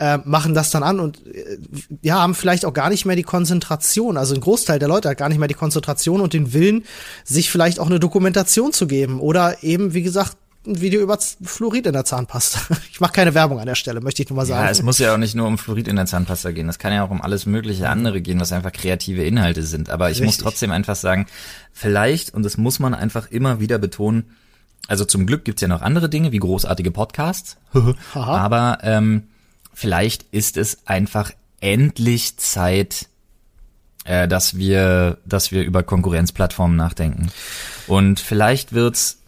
[0.00, 1.58] äh, machen das dann an und äh,
[2.00, 4.16] ja, haben vielleicht auch gar nicht mehr die Konzentration.
[4.16, 6.84] Also ein Großteil der Leute hat gar nicht mehr die Konzentration und den Willen,
[7.22, 11.86] sich vielleicht auch eine Dokumentation zu geben oder eben, wie gesagt, ein Video über Fluorid
[11.86, 12.60] in der Zahnpasta.
[12.90, 14.64] Ich mache keine Werbung an der Stelle, möchte ich nur mal sagen.
[14.64, 16.68] Ja, es muss ja auch nicht nur um Fluorid in der Zahnpasta gehen.
[16.68, 19.90] Es kann ja auch um alles mögliche andere gehen, was einfach kreative Inhalte sind.
[19.90, 20.44] Aber ich muss Richtig.
[20.44, 21.26] trotzdem einfach sagen,
[21.72, 24.36] vielleicht, und das muss man einfach immer wieder betonen,
[24.88, 27.56] also zum Glück gibt's ja noch andere Dinge, wie großartige Podcasts.
[28.14, 29.24] Aber ähm,
[29.72, 33.06] vielleicht ist es einfach endlich Zeit,
[34.04, 37.30] äh, dass wir, dass wir über Konkurrenzplattformen nachdenken.
[37.86, 39.18] Und vielleicht wird's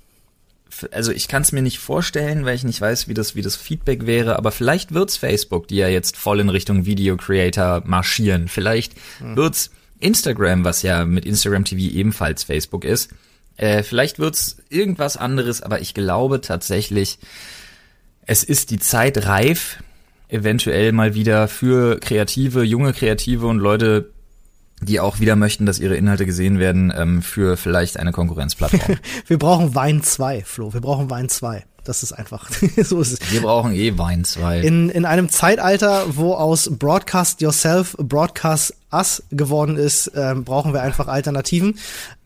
[0.91, 3.55] also ich kann es mir nicht vorstellen, weil ich nicht weiß, wie das, wie das
[3.57, 8.49] Feedback wäre, aber vielleicht wird's Facebook, die ja jetzt voll in Richtung Video Creator marschieren.
[8.49, 13.11] Vielleicht wird's Instagram, was ja mit Instagram TV ebenfalls Facebook ist.
[13.57, 17.19] Äh, vielleicht wird's irgendwas anderes, aber ich glaube tatsächlich,
[18.27, 19.83] es ist die Zeit reif,
[20.33, 24.11] eventuell mal wieder für Kreative, junge Kreative und Leute,
[24.81, 28.97] die auch wieder möchten, dass ihre Inhalte gesehen werden, ähm, für vielleicht eine Konkurrenzplattform.
[29.27, 30.73] Wir brauchen Wein 2, Flo.
[30.73, 31.64] Wir brauchen Wein 2.
[31.85, 32.49] Das ist einfach,
[32.83, 33.33] so ist es.
[33.33, 34.61] Wir brauchen eh Wein 2.
[34.61, 40.83] In, in einem Zeitalter, wo aus Broadcast Yourself Broadcast Us geworden ist, ähm, brauchen wir
[40.83, 41.79] einfach Alternativen.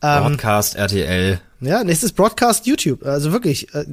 [0.03, 1.41] Ähm, Podcast, RTL.
[1.61, 3.05] ja, nächstes Broadcast YouTube.
[3.05, 3.85] Also wirklich, äh,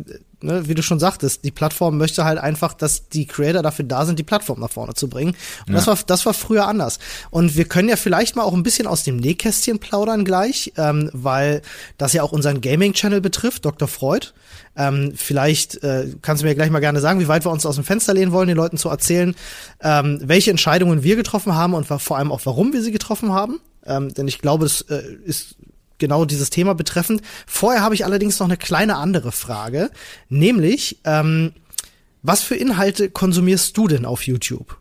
[0.44, 4.06] ne, wie du schon sagtest, die Plattform möchte halt einfach, dass die Creator dafür da
[4.06, 5.36] sind, die Plattform nach vorne zu bringen.
[5.68, 7.00] Und das war das war früher anders.
[7.30, 11.10] Und wir können ja vielleicht mal auch ein bisschen aus dem Nähkästchen plaudern gleich, ähm,
[11.14, 11.62] weil
[11.98, 13.88] das ja auch unseren Gaming-Channel betrifft, Dr.
[13.88, 14.28] Freud.
[14.76, 17.76] Ähm, vielleicht äh, kannst du mir gleich mal gerne sagen, wie weit wir uns aus
[17.76, 19.36] dem Fenster lehnen wollen, den Leuten zu erzählen,
[19.82, 23.60] ähm, welche Entscheidungen wir getroffen haben und vor allem auch, warum wir sie getroffen haben.
[23.86, 25.56] Ähm, denn ich glaube, es äh, ist
[26.04, 27.22] genau dieses Thema betreffend.
[27.48, 29.90] Vorher habe ich allerdings noch eine kleine andere Frage,
[30.28, 31.54] nämlich, ähm,
[32.22, 34.78] was für Inhalte konsumierst du denn auf YouTube?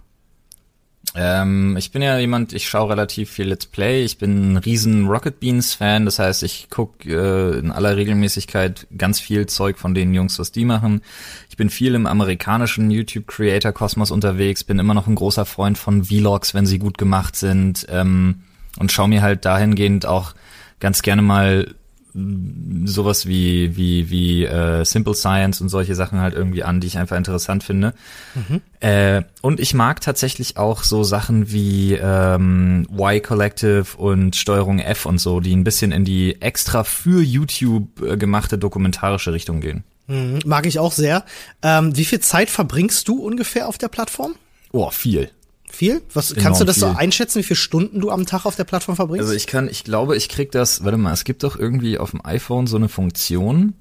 [1.15, 4.05] Ähm, ich bin ja jemand, ich schaue relativ viel Let's Play.
[4.05, 6.05] Ich bin ein riesen Rocket Beans Fan.
[6.07, 10.53] Das heißt, ich guck äh, in aller Regelmäßigkeit ganz viel Zeug von den Jungs, was
[10.53, 11.03] die machen.
[11.51, 14.65] Ich bin viel im amerikanischen YouTube Creator Kosmos unterwegs.
[14.65, 17.87] Bin immer noch ein großer Freund von Vlogs, wenn sie gut gemacht sind.
[17.91, 18.43] Ähm,
[18.79, 20.35] und schaue mir halt dahingehend auch
[20.83, 21.75] ganz gerne mal
[22.14, 26.98] sowas wie wie wie äh, Simple Science und solche Sachen halt irgendwie an, die ich
[26.98, 27.94] einfach interessant finde.
[28.35, 28.61] Mhm.
[28.81, 35.07] Äh, und ich mag tatsächlich auch so Sachen wie ähm, Y Collective und Steuerung F
[35.07, 39.85] und so, die ein bisschen in die extra für YouTube äh, gemachte dokumentarische Richtung gehen.
[40.09, 41.25] Mhm, mag ich auch sehr.
[41.63, 44.35] Ähm, wie viel Zeit verbringst du ungefähr auf der Plattform?
[44.73, 45.31] Oh, viel.
[45.73, 46.02] Viel?
[46.12, 46.83] Was kannst du das viel.
[46.83, 49.23] so einschätzen, wie viele Stunden du am Tag auf der Plattform verbringst?
[49.23, 52.10] Also ich kann, ich glaube, ich krieg das, warte mal, es gibt doch irgendwie auf
[52.10, 53.73] dem iPhone so eine Funktion,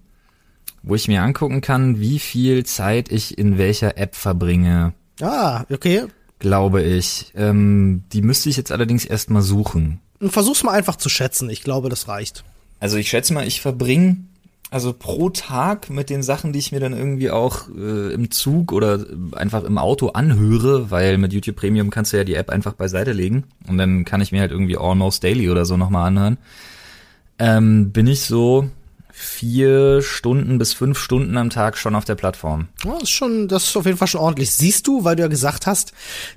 [0.83, 4.93] wo ich mir angucken kann, wie viel Zeit ich in welcher App verbringe.
[5.19, 6.05] Ah, okay.
[6.39, 7.33] Glaube ich.
[7.35, 9.99] Ähm, die müsste ich jetzt allerdings erstmal suchen.
[10.21, 11.49] Versuch's mal einfach zu schätzen.
[11.49, 12.45] Ich glaube, das reicht.
[12.79, 14.17] Also ich schätze mal, ich verbringe
[14.71, 18.71] also pro Tag mit den Sachen, die ich mir dann irgendwie auch äh, im Zug
[18.71, 22.73] oder einfach im Auto anhöre, weil mit YouTube Premium kannst du ja die App einfach
[22.73, 26.37] beiseite legen und dann kann ich mir halt irgendwie Almost Daily oder so nochmal anhören.
[27.37, 28.69] Ähm, bin ich so
[29.13, 32.67] vier Stunden bis fünf Stunden am Tag schon auf der Plattform.
[32.83, 34.51] Ja, das ist schon, das ist auf jeden Fall schon ordentlich.
[34.51, 35.93] Siehst du, weil du ja gesagt hast,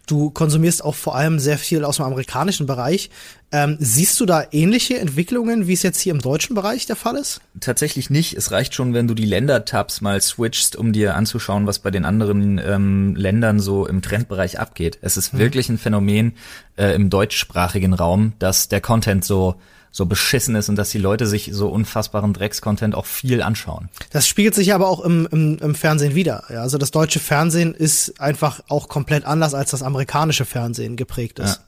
[0.07, 3.11] du konsumierst auch vor allem sehr viel aus dem amerikanischen Bereich.
[3.53, 7.17] Ähm, siehst du da ähnliche Entwicklungen, wie es jetzt hier im deutschen Bereich der Fall
[7.17, 7.41] ist?
[7.61, 8.35] Tatsächlich nicht.
[8.35, 12.05] Es reicht schon, wenn du die Ländertabs mal switchst, um dir anzuschauen, was bei den
[12.05, 14.99] anderen ähm, Ländern so im Trendbereich abgeht.
[15.03, 15.39] Es ist hm.
[15.39, 16.33] wirklich ein Phänomen
[16.77, 19.55] äh, im deutschsprachigen Raum, dass der Content so
[19.95, 23.89] so beschissen ist und dass die Leute sich so unfassbaren Dreckscontent auch viel anschauen.
[24.11, 26.43] Das spiegelt sich aber auch im, im, im Fernsehen wieder.
[26.51, 31.39] Ja, also das deutsche Fernsehen ist einfach auch komplett anders als das amerikanische Fernsehen geprägt
[31.39, 31.61] ist.
[31.61, 31.65] Ja.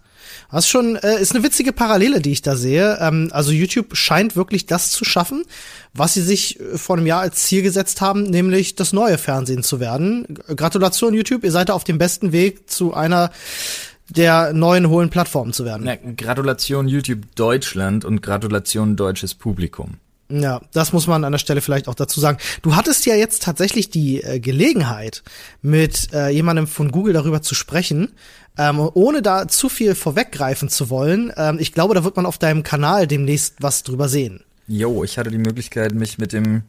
[0.51, 2.99] Das ist schon äh, ist eine witzige Parallele, die ich da sehe.
[3.01, 5.45] Ähm, also YouTube scheint wirklich das zu schaffen,
[5.95, 9.63] was sie sich äh, vor einem Jahr als Ziel gesetzt haben, nämlich das neue Fernsehen
[9.63, 10.27] zu werden.
[10.49, 13.31] Gratulation YouTube, ihr seid da auf dem besten Weg zu einer
[14.09, 15.83] der neuen hohen Plattformen zu werden.
[15.85, 19.97] Na, Gratulation YouTube Deutschland und Gratulation deutsches Publikum.
[20.29, 22.39] Ja, das muss man an der Stelle vielleicht auch dazu sagen.
[22.63, 25.23] Du hattest ja jetzt tatsächlich die äh, Gelegenheit,
[25.63, 28.13] mit äh, jemandem von Google darüber zu sprechen,
[28.59, 31.33] ähm, ohne da zu viel vorweggreifen zu wollen.
[31.37, 34.43] Ähm, ich glaube, da wird man auf deinem Kanal demnächst was drüber sehen.
[34.67, 36.63] Jo, ich hatte die Möglichkeit, mich mit dem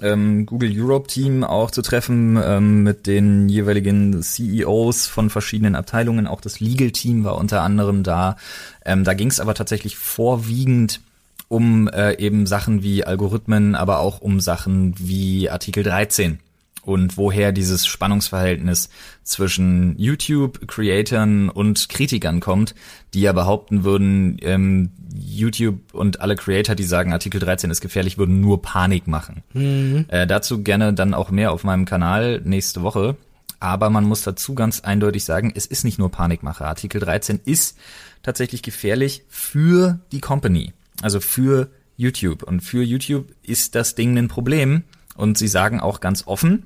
[0.00, 6.26] ähm, Google Europe Team auch zu treffen ähm, mit den jeweiligen CEOs von verschiedenen Abteilungen.
[6.26, 8.36] Auch das Legal Team war unter anderem da.
[8.84, 11.00] Ähm, da ging es aber tatsächlich vorwiegend
[11.48, 16.38] um äh, eben Sachen wie Algorithmen, aber auch um Sachen wie Artikel 13
[16.84, 18.88] und woher dieses Spannungsverhältnis
[19.22, 22.74] zwischen YouTube-Creatern und Kritikern kommt,
[23.14, 28.18] die ja behaupten würden, ähm, YouTube und alle Creator, die sagen, Artikel 13 ist gefährlich,
[28.18, 29.42] würden nur Panik machen.
[29.52, 30.06] Mhm.
[30.08, 33.16] Äh, dazu gerne dann auch mehr auf meinem Kanal nächste Woche.
[33.60, 36.64] Aber man muss dazu ganz eindeutig sagen, es ist nicht nur Panikmache.
[36.64, 37.78] Artikel 13 ist
[38.22, 42.42] tatsächlich gefährlich für die Company, also für YouTube.
[42.42, 44.82] Und für YouTube ist das Ding ein Problem.
[45.14, 46.64] Und sie sagen auch ganz offen,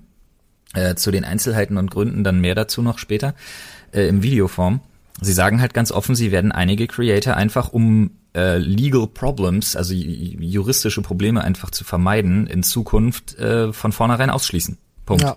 [0.72, 3.34] äh, zu den Einzelheiten und Gründen dann mehr dazu noch später,
[3.92, 4.80] äh, im Videoform.
[5.20, 9.94] Sie sagen halt ganz offen, sie werden einige Creator einfach um äh, Legal Problems, also
[9.94, 14.78] juristische Probleme einfach zu vermeiden, in Zukunft äh, von vornherein ausschließen.
[15.06, 15.22] Punkt.
[15.22, 15.36] Ja.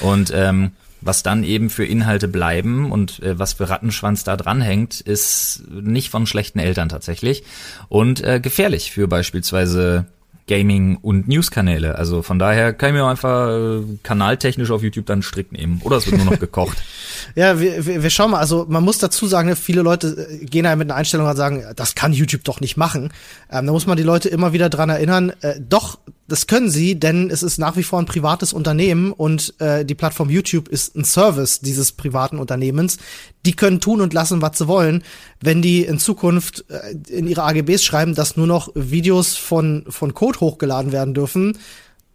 [0.00, 5.00] Und ähm, was dann eben für Inhalte bleiben und äh, was für Rattenschwanz da dranhängt,
[5.00, 7.42] ist nicht von schlechten Eltern tatsächlich
[7.88, 10.06] und äh, gefährlich für beispielsweise
[10.48, 11.96] Gaming- und News-Kanäle.
[11.96, 15.80] Also von daher kann ich mir einfach äh, kanaltechnisch auf YouTube dann strikt nehmen.
[15.84, 16.82] Oder es wird nur noch gekocht.
[17.34, 18.38] ja, wir, wir, wir schauen mal.
[18.38, 21.36] Also man muss dazu sagen, ne, viele Leute äh, gehen ja mit einer Einstellung und
[21.36, 23.12] sagen, das kann YouTube doch nicht machen.
[23.50, 25.98] Ähm, da muss man die Leute immer wieder dran erinnern, äh, doch,
[26.28, 29.94] das können sie, denn es ist nach wie vor ein privates Unternehmen und äh, die
[29.94, 32.96] Plattform YouTube ist ein Service dieses privaten Unternehmens.
[33.44, 35.02] Die können tun und lassen, was sie wollen.
[35.40, 40.14] Wenn die in Zukunft äh, in ihre AGBs schreiben, dass nur noch Videos von, von
[40.14, 41.58] Code hochgeladen werden dürfen,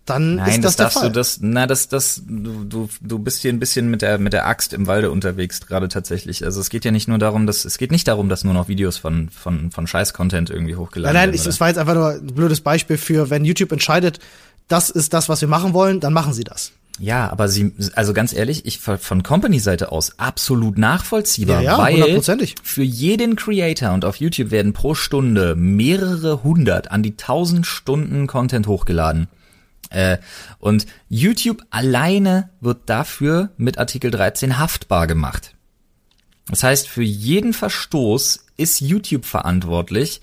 [0.10, 1.10] dann Nein, ist das, das der Fall.
[1.10, 4.34] Du das, na, das, das, du, du, du bist hier ein bisschen mit der, mit
[4.34, 6.43] der Axt im Walde unterwegs gerade tatsächlich.
[6.43, 8.68] Also es geht ja nicht nur darum, dass, es geht nicht darum, dass nur noch
[8.68, 11.41] Videos von, von, von Scheiß-Content irgendwie hochgeladen nein, nein, werden.
[11.43, 14.20] Nein, es war jetzt einfach nur ein blödes Beispiel für, wenn YouTube entscheidet,
[14.68, 16.72] das ist das, was wir machen wollen, dann machen sie das.
[16.99, 22.22] Ja, aber sie, also ganz ehrlich, ich von Company-Seite aus absolut nachvollziehbar, ja, ja, weil
[22.64, 28.26] für jeden Creator und auf YouTube werden pro Stunde mehrere hundert an die tausend Stunden
[28.26, 29.28] Content hochgeladen.
[29.90, 30.18] Äh,
[30.60, 35.56] und YouTube alleine wird dafür mit Artikel 13 haftbar gemacht.
[36.50, 40.22] Das heißt, für jeden Verstoß ist YouTube verantwortlich,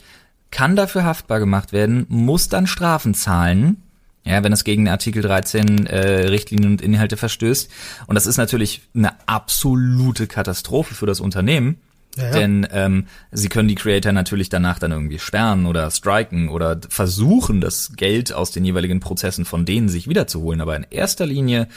[0.50, 3.82] kann dafür haftbar gemacht werden, muss dann Strafen zahlen,
[4.24, 7.70] ja, wenn es gegen Artikel 13 äh, Richtlinien und Inhalte verstößt.
[8.06, 11.78] Und das ist natürlich eine absolute Katastrophe für das Unternehmen.
[12.16, 12.30] Ja, ja.
[12.30, 17.60] Denn ähm, sie können die Creator natürlich danach dann irgendwie sperren oder striken oder versuchen,
[17.60, 20.60] das Geld aus den jeweiligen Prozessen von denen sich wiederzuholen.
[20.60, 21.68] Aber in erster Linie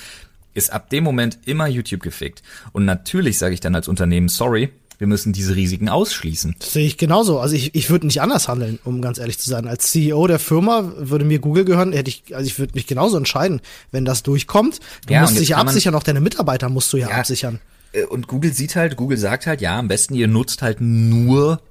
[0.54, 2.44] ist ab dem Moment immer YouTube gefickt.
[2.72, 6.56] Und natürlich sage ich dann als Unternehmen, sorry, wir müssen diese Risiken ausschließen.
[6.58, 7.40] Das sehe ich genauso.
[7.40, 9.68] Also ich, ich würde nicht anders handeln, um ganz ehrlich zu sein.
[9.68, 13.18] Als CEO der Firma würde mir Google gehören, hätte ich, also ich würde mich genauso
[13.18, 13.62] entscheiden,
[13.92, 14.80] wenn das durchkommt.
[15.06, 17.60] Du ja, musst dich ja absichern, auch deine Mitarbeiter musst du ja, ja absichern.
[17.94, 21.62] Äh, und Google sieht halt, Google sagt halt, ja, am besten ihr nutzt halt nur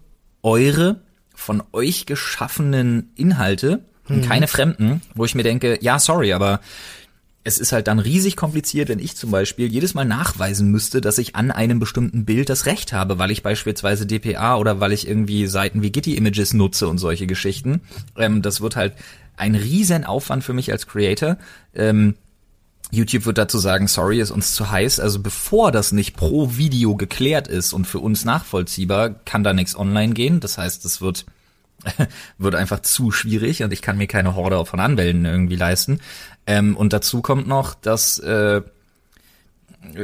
[0.43, 1.01] eure
[1.35, 4.29] von euch geschaffenen Inhalte und mhm.
[4.29, 6.61] keine fremden, wo ich mir denke, ja, sorry, aber
[7.47, 11.19] es ist halt dann riesig kompliziert, wenn ich zum Beispiel jedes Mal nachweisen müsste, dass
[11.19, 15.07] ich an einem bestimmten Bild das Recht habe, weil ich beispielsweise DPA oder weil ich
[15.07, 17.83] irgendwie Seiten wie Getty Images nutze und solche Geschichten.
[18.17, 18.95] Ähm, das wird halt
[19.37, 21.37] ein riesen Aufwand für mich als Creator.
[21.73, 22.17] Ähm,
[22.91, 25.01] YouTube wird dazu sagen, sorry, ist uns zu heiß.
[25.01, 29.77] Also bevor das nicht pro Video geklärt ist und für uns nachvollziehbar, kann da nichts
[29.77, 30.41] online gehen.
[30.41, 31.27] Das heißt, es wird
[32.39, 36.01] wird einfach zu schwierig und ich kann mir keine Horde von Anwälten irgendwie leisten.
[36.47, 38.63] Ähm, und dazu kommt noch, dass äh,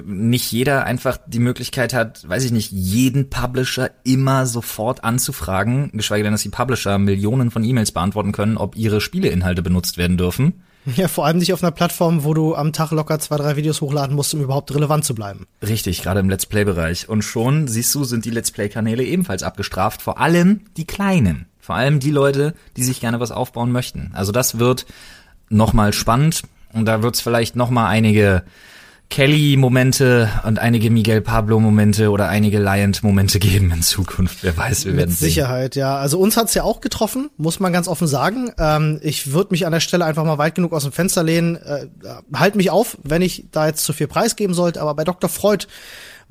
[0.05, 6.23] nicht jeder einfach die Möglichkeit hat, weiß ich nicht, jeden Publisher immer sofort anzufragen, geschweige
[6.25, 10.63] denn, dass die Publisher Millionen von E-Mails beantworten können, ob ihre Spieleinhalte benutzt werden dürfen.
[10.97, 13.81] Ja, vor allem nicht auf einer Plattform, wo du am Tag locker zwei, drei Videos
[13.81, 15.47] hochladen musst, um überhaupt relevant zu bleiben.
[15.67, 17.09] Richtig, gerade im Let's Play-Bereich.
[17.09, 21.47] Und schon, siehst du, sind die Let's Play-Kanäle ebenfalls abgestraft, vor allem die kleinen.
[21.61, 24.11] Vor allem die Leute, die sich gerne was aufbauen möchten.
[24.15, 24.87] Also das wird
[25.49, 28.43] nochmal spannend und da wird es vielleicht nochmal einige
[29.13, 34.39] Kelly-Momente und einige Miguel Pablo-Momente oder einige Lion-Momente geben in Zukunft.
[34.41, 35.29] Wer weiß, wir werden Mit sehen.
[35.29, 35.99] Sicherheit, ja.
[35.99, 38.53] Also uns hat's ja auch getroffen, muss man ganz offen sagen.
[38.59, 41.57] Ähm, ich würde mich an der Stelle einfach mal weit genug aus dem Fenster lehnen.
[41.57, 41.89] Äh,
[42.33, 44.81] halt mich auf, wenn ich da jetzt zu viel Preis geben sollte.
[44.81, 45.29] Aber bei Dr.
[45.29, 45.67] Freud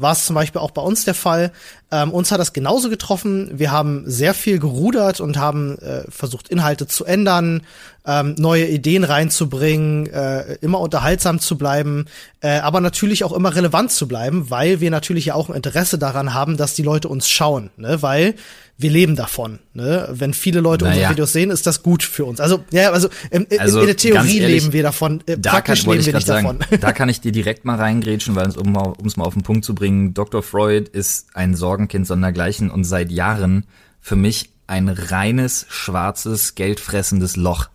[0.01, 1.51] war es zum Beispiel auch bei uns der Fall.
[1.91, 3.51] Ähm, uns hat das genauso getroffen.
[3.53, 7.61] Wir haben sehr viel gerudert und haben äh, versucht, Inhalte zu ändern,
[8.05, 12.05] ähm, neue Ideen reinzubringen, äh, immer unterhaltsam zu bleiben,
[12.41, 15.97] äh, aber natürlich auch immer relevant zu bleiben, weil wir natürlich ja auch ein Interesse
[15.97, 18.01] daran haben, dass die Leute uns schauen, ne?
[18.01, 18.35] weil
[18.77, 19.59] wir leben davon.
[19.73, 20.09] Ne?
[20.11, 20.95] Wenn viele Leute naja.
[20.95, 22.39] unsere Videos sehen, ist das gut für uns.
[22.39, 25.21] Also ja, also, ähm, also in der Theorie ehrlich, leben wir davon.
[25.27, 26.79] Äh, praktisch kann, leben wir nicht sagen, davon.
[26.79, 28.75] Da kann ich dir direkt mal reingrätschen, weil um
[29.05, 30.41] es mal auf den Punkt zu bringen, Dr.
[30.41, 33.65] Freud ist ein Sorgenkind sondergleichen und seit Jahren
[33.99, 37.69] für mich ein reines schwarzes geldfressendes Loch.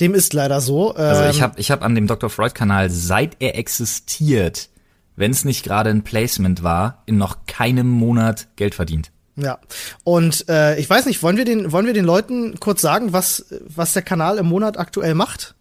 [0.00, 0.94] Dem ist leider so.
[0.96, 2.30] Ähm, also ich ähm, habe ich hab an dem Dr.
[2.30, 4.70] Freud-Kanal, seit er existiert,
[5.16, 9.10] wenn es nicht gerade ein Placement war, in noch keinem Monat Geld verdient.
[9.36, 9.58] Ja.
[10.04, 13.46] Und äh, ich weiß nicht, wollen wir den, wollen wir den Leuten kurz sagen, was,
[13.66, 15.54] was der Kanal im Monat aktuell macht?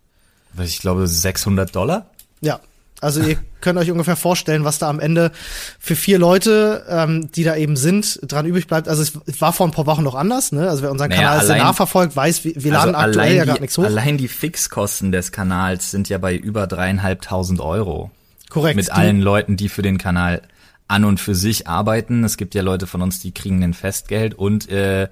[0.58, 2.10] Ich glaube 600 Dollar.
[2.42, 2.60] Ja.
[3.02, 5.32] Also ihr könnt euch ungefähr vorstellen, was da am Ende
[5.80, 8.90] für vier Leute, ähm, die da eben sind, dran übrig bleibt.
[8.90, 10.70] Also es war vor ein paar Wochen noch anders, ne?
[10.70, 13.60] Also wer unseren naja, Kanal allein, verfolgt, weiß, wir, wir laden also aktuell ja gar
[13.60, 13.86] nichts hoch.
[13.86, 18.12] Allein die Fixkosten des Kanals sind ja bei über dreieinhalbtausend Euro.
[18.50, 18.76] Korrekt.
[18.76, 20.42] Mit allen Leuten, die für den Kanal
[20.88, 22.24] an und für sich arbeiten.
[22.24, 25.08] Es gibt ja Leute von uns, die kriegen ein Festgeld und äh,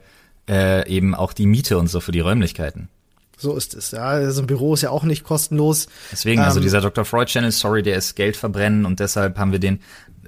[0.50, 2.90] äh, eben auch die Miete und so für die Räumlichkeiten.
[3.38, 4.04] So ist es, ja.
[4.04, 5.88] Also ein Büro ist ja auch nicht kostenlos.
[6.12, 7.06] Deswegen, also ähm, dieser Dr.
[7.06, 9.80] Freud Channel, sorry, der ist Geld verbrennen und deshalb haben wir den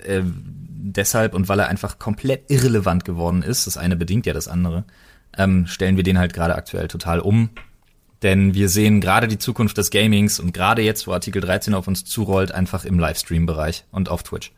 [0.06, 4.48] äh, deshalb und weil er einfach komplett irrelevant geworden ist, das eine bedingt ja das
[4.48, 4.86] andere,
[5.38, 7.50] ähm, stellen wir den halt gerade aktuell total um.
[8.22, 11.88] Denn wir sehen gerade die Zukunft des Gamings und gerade jetzt, wo Artikel 13 auf
[11.88, 14.52] uns zurollt, einfach im Livestream-Bereich und auf Twitch.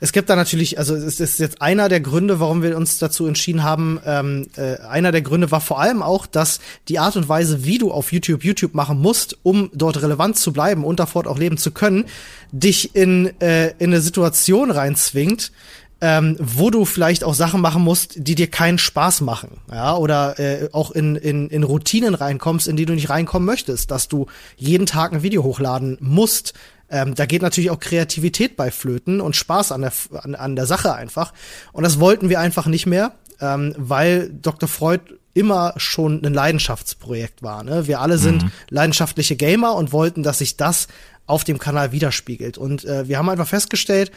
[0.00, 3.26] Es gibt da natürlich, also es ist jetzt einer der Gründe, warum wir uns dazu
[3.26, 4.00] entschieden haben.
[4.04, 7.78] Ähm, äh, einer der Gründe war vor allem auch, dass die Art und Weise, wie
[7.78, 11.58] du auf YouTube YouTube machen musst, um dort relevant zu bleiben und davor auch leben
[11.58, 12.04] zu können,
[12.52, 15.52] dich in, äh, in eine Situation reinzwingt,
[16.00, 20.38] ähm, wo du vielleicht auch Sachen machen musst, die dir keinen Spaß machen, ja, oder
[20.38, 24.26] äh, auch in, in, in Routinen reinkommst, in die du nicht reinkommen möchtest, dass du
[24.56, 26.54] jeden Tag ein Video hochladen musst,
[26.90, 30.66] ähm, da geht natürlich auch Kreativität bei Flöten und Spaß an der, an, an der
[30.66, 31.32] Sache einfach.
[31.72, 34.68] Und das wollten wir einfach nicht mehr, ähm, weil Dr.
[34.68, 35.02] Freud
[35.34, 37.62] immer schon ein Leidenschaftsprojekt war.
[37.62, 37.86] Ne?
[37.86, 38.50] Wir alle sind mhm.
[38.70, 40.88] leidenschaftliche Gamer und wollten, dass sich das
[41.26, 42.58] auf dem Kanal widerspiegelt.
[42.58, 44.10] Und äh, wir haben einfach festgestellt,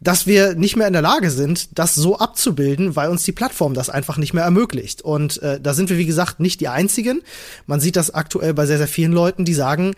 [0.00, 3.74] dass wir nicht mehr in der Lage sind, das so abzubilden, weil uns die Plattform
[3.74, 5.02] das einfach nicht mehr ermöglicht.
[5.02, 7.22] Und äh, da sind wir, wie gesagt, nicht die Einzigen.
[7.66, 9.94] Man sieht das aktuell bei sehr, sehr vielen Leuten, die sagen,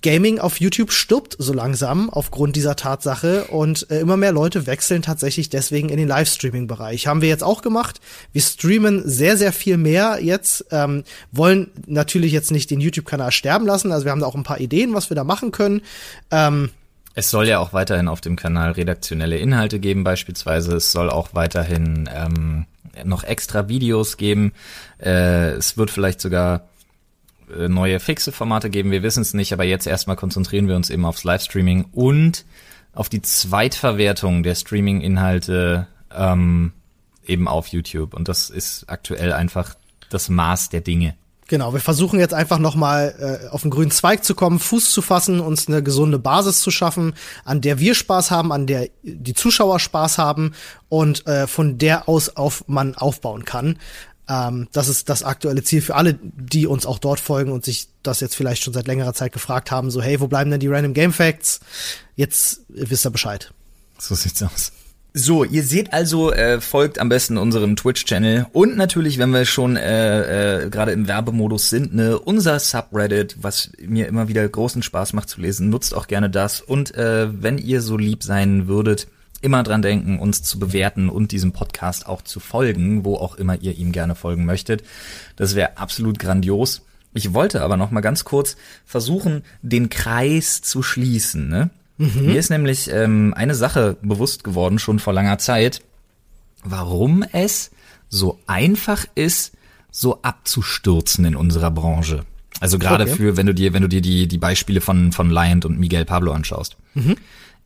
[0.00, 5.02] Gaming auf YouTube stirbt so langsam aufgrund dieser Tatsache und äh, immer mehr Leute wechseln
[5.02, 7.06] tatsächlich deswegen in den Livestreaming-Bereich.
[7.06, 8.00] Haben wir jetzt auch gemacht.
[8.32, 11.02] Wir streamen sehr, sehr viel mehr jetzt, ähm,
[11.32, 13.90] wollen natürlich jetzt nicht den YouTube-Kanal sterben lassen.
[13.90, 15.82] Also wir haben da auch ein paar Ideen, was wir da machen können.
[16.30, 16.70] Ähm,
[17.14, 20.76] Es soll ja auch weiterhin auf dem Kanal redaktionelle Inhalte geben, beispielsweise.
[20.76, 22.66] Es soll auch weiterhin ähm,
[23.04, 24.52] noch extra Videos geben.
[24.98, 26.68] Äh, es wird vielleicht sogar
[27.68, 31.04] neue fixe Formate geben, wir wissen es nicht, aber jetzt erstmal konzentrieren wir uns eben
[31.04, 32.44] aufs Livestreaming und
[32.94, 36.72] auf die Zweitverwertung der Streaming-Inhalte ähm,
[37.26, 38.14] eben auf YouTube.
[38.14, 39.74] Und das ist aktuell einfach
[40.10, 41.14] das Maß der Dinge.
[41.48, 45.02] Genau, wir versuchen jetzt einfach nochmal äh, auf den grünen Zweig zu kommen, Fuß zu
[45.02, 47.12] fassen, uns eine gesunde Basis zu schaffen,
[47.44, 50.54] an der wir Spaß haben, an der die Zuschauer Spaß haben
[50.88, 53.78] und äh, von der aus auf man aufbauen kann.
[54.28, 57.88] Ähm, das ist das aktuelle Ziel für alle, die uns auch dort folgen und sich
[58.02, 60.68] das jetzt vielleicht schon seit längerer Zeit gefragt haben, so hey, wo bleiben denn die
[60.68, 61.60] Random Game Facts?
[62.16, 63.52] Jetzt wisst ihr Bescheid.
[63.98, 64.72] So sieht's aus.
[65.14, 69.76] So, ihr seht also, äh, folgt am besten unserem Twitch-Channel und natürlich, wenn wir schon
[69.76, 75.12] äh, äh, gerade im Werbemodus sind, ne, unser Subreddit, was mir immer wieder großen Spaß
[75.12, 76.62] macht zu lesen, nutzt auch gerne das.
[76.62, 79.06] Und äh, wenn ihr so lieb sein würdet,
[79.42, 83.60] immer dran denken, uns zu bewerten und diesem Podcast auch zu folgen, wo auch immer
[83.60, 84.82] ihr ihm gerne folgen möchtet.
[85.36, 86.82] Das wäre absolut grandios.
[87.14, 91.48] Ich wollte aber noch mal ganz kurz versuchen, den Kreis zu schließen.
[91.48, 91.70] Ne?
[91.98, 92.26] Mhm.
[92.26, 95.82] Mir ist nämlich ähm, eine Sache bewusst geworden, schon vor langer Zeit,
[96.64, 97.70] warum es
[98.08, 99.52] so einfach ist,
[99.90, 102.24] so abzustürzen in unserer Branche.
[102.60, 103.14] Also gerade okay.
[103.14, 106.04] für, wenn du dir, wenn du dir die, die Beispiele von, von Lyant und Miguel
[106.04, 106.76] Pablo anschaust.
[106.94, 107.16] Mhm.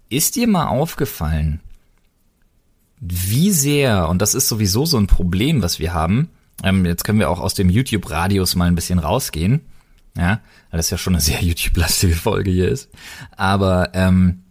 [0.08, 1.60] Ist dir mal aufgefallen,
[3.00, 6.30] wie sehr, und das ist sowieso so ein Problem, was wir haben,
[6.62, 9.60] ähm, jetzt können wir auch aus dem YouTube-Radius mal ein bisschen rausgehen,
[10.16, 10.40] ja,
[10.70, 12.88] weil das ja schon eine sehr YouTube-lastige Folge hier ist.
[13.36, 14.42] Aber ähm,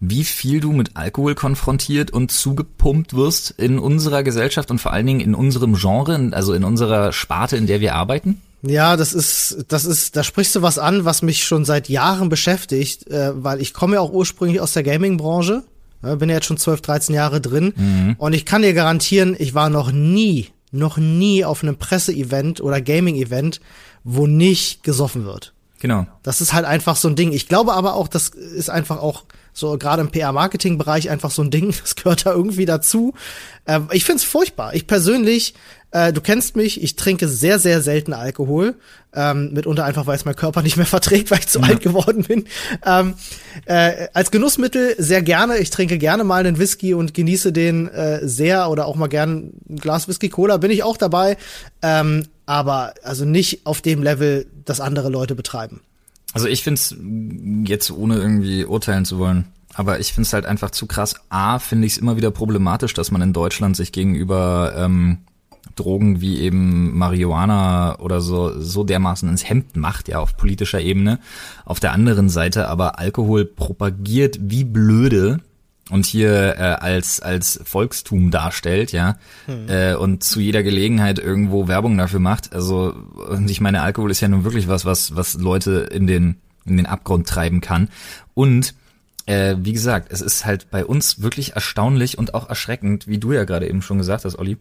[0.00, 5.06] wie viel du mit Alkohol konfrontiert und zugepumpt wirst in unserer Gesellschaft und vor allen
[5.06, 8.40] Dingen in unserem Genre, also in unserer Sparte, in der wir arbeiten?
[8.62, 12.28] Ja, das ist, das ist, da sprichst du was an, was mich schon seit Jahren
[12.28, 15.62] beschäftigt, äh, weil ich komme ja auch ursprünglich aus der Gaming-Branche,
[16.02, 18.16] äh, bin ja jetzt schon 12, 13 Jahre drin mhm.
[18.18, 22.80] und ich kann dir garantieren, ich war noch nie, noch nie auf einem Presse-Event oder
[22.80, 23.60] Gaming-Event,
[24.02, 25.54] wo nicht gesoffen wird.
[25.80, 26.06] Genau.
[26.24, 27.32] Das ist halt einfach so ein Ding.
[27.32, 29.24] Ich glaube aber auch, das ist einfach auch
[29.58, 31.74] so gerade im PR-Marketing-Bereich einfach so ein Ding.
[31.88, 33.14] Das gehört da irgendwie dazu.
[33.64, 34.74] Äh, ich find's furchtbar.
[34.74, 35.54] Ich persönlich,
[35.90, 38.76] äh, du kennst mich, ich trinke sehr, sehr selten Alkohol.
[39.14, 41.66] Ähm, mitunter einfach, weil es mein Körper nicht mehr verträgt, weil ich zu ja.
[41.66, 42.44] alt geworden bin.
[42.84, 43.14] Ähm,
[43.64, 45.58] äh, als Genussmittel sehr gerne.
[45.58, 49.52] Ich trinke gerne mal einen Whisky und genieße den äh, sehr oder auch mal gern
[49.68, 50.58] ein Glas Whisky Cola.
[50.58, 51.36] Bin ich auch dabei.
[51.82, 55.82] Ähm, aber also nicht auf dem Level, das andere Leute betreiben.
[56.38, 56.94] Also ich find's
[57.64, 61.16] jetzt ohne irgendwie urteilen zu wollen, aber ich find's halt einfach zu krass.
[61.30, 65.18] A, finde ich es immer wieder problematisch, dass man in Deutschland sich gegenüber ähm,
[65.74, 71.18] Drogen wie eben Marihuana oder so so dermaßen ins Hemd macht, ja, auf politischer Ebene.
[71.64, 75.40] Auf der anderen Seite aber Alkohol propagiert wie blöde
[75.90, 79.16] und hier äh, als als Volkstum darstellt, ja,
[79.46, 79.68] hm.
[79.68, 82.52] äh, und zu jeder Gelegenheit irgendwo Werbung dafür macht.
[82.52, 82.94] Also
[83.28, 86.76] und ich meine, Alkohol ist ja nun wirklich was, was was Leute in den in
[86.76, 87.88] den Abgrund treiben kann.
[88.34, 88.74] Und
[89.26, 93.32] äh, wie gesagt, es ist halt bei uns wirklich erstaunlich und auch erschreckend, wie du
[93.32, 94.56] ja gerade eben schon gesagt hast, Olli.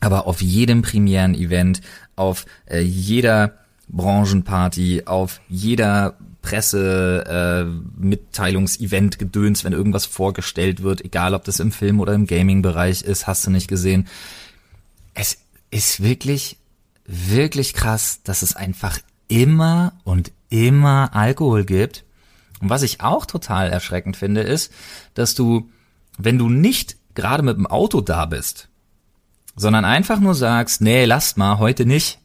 [0.00, 1.80] Aber auf jedem Premieren-Event,
[2.16, 3.54] auf äh, jeder
[3.88, 7.64] Branchenparty, auf jeder Presse, äh,
[7.98, 13.26] Mitteilungsevent gedöns, wenn irgendwas vorgestellt wird, egal ob das im Film oder im Gaming-Bereich ist,
[13.26, 14.06] hast du nicht gesehen.
[15.14, 15.38] Es
[15.70, 16.58] ist wirklich,
[17.06, 22.04] wirklich krass, dass es einfach immer und immer Alkohol gibt.
[22.60, 24.70] Und was ich auch total erschreckend finde, ist,
[25.14, 25.70] dass du,
[26.18, 28.68] wenn du nicht gerade mit dem Auto da bist,
[29.56, 32.18] sondern einfach nur sagst, nee, lasst mal, heute nicht,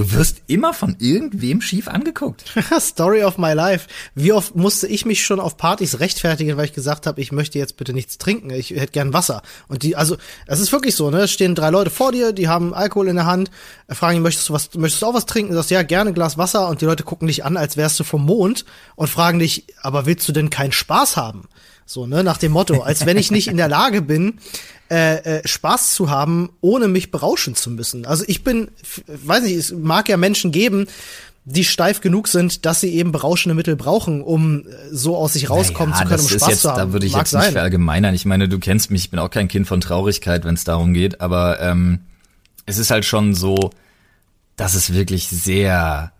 [0.00, 2.44] Du wirst immer von irgendwem schief angeguckt.
[2.80, 3.86] Story of my life.
[4.14, 7.58] Wie oft musste ich mich schon auf Partys rechtfertigen, weil ich gesagt habe, ich möchte
[7.58, 9.42] jetzt bitte nichts trinken, ich hätte gern Wasser.
[9.68, 11.24] Und die, also, es ist wirklich so, ne?
[11.24, 13.50] Es stehen drei Leute vor dir, die haben Alkohol in der Hand,
[13.90, 15.50] fragen ihn, möchtest du was, möchtest du auch was trinken?
[15.50, 18.04] Du sagst, ja, gerne Glas Wasser und die Leute gucken dich an, als wärst du
[18.04, 18.64] vom Mond
[18.96, 21.46] und fragen dich, aber willst du denn keinen Spaß haben?
[21.84, 24.38] So, ne, nach dem Motto, als wenn ich nicht in der Lage bin,
[24.90, 28.06] äh, äh, Spaß zu haben, ohne mich berauschen zu müssen.
[28.06, 28.68] Also ich bin,
[29.06, 30.88] weiß nicht, es mag ja Menschen geben,
[31.44, 35.48] die steif genug sind, dass sie eben berauschende Mittel brauchen, um äh, so aus sich
[35.48, 36.78] rauskommen naja, zu können, um Spaß jetzt, zu haben.
[36.78, 37.42] Da würde ich mag jetzt sein.
[37.42, 38.14] nicht verallgemeinern.
[38.14, 40.92] Ich meine, du kennst mich, ich bin auch kein Kind von Traurigkeit, wenn es darum
[40.92, 42.00] geht, aber ähm,
[42.66, 43.70] es ist halt schon so,
[44.56, 46.12] dass es wirklich sehr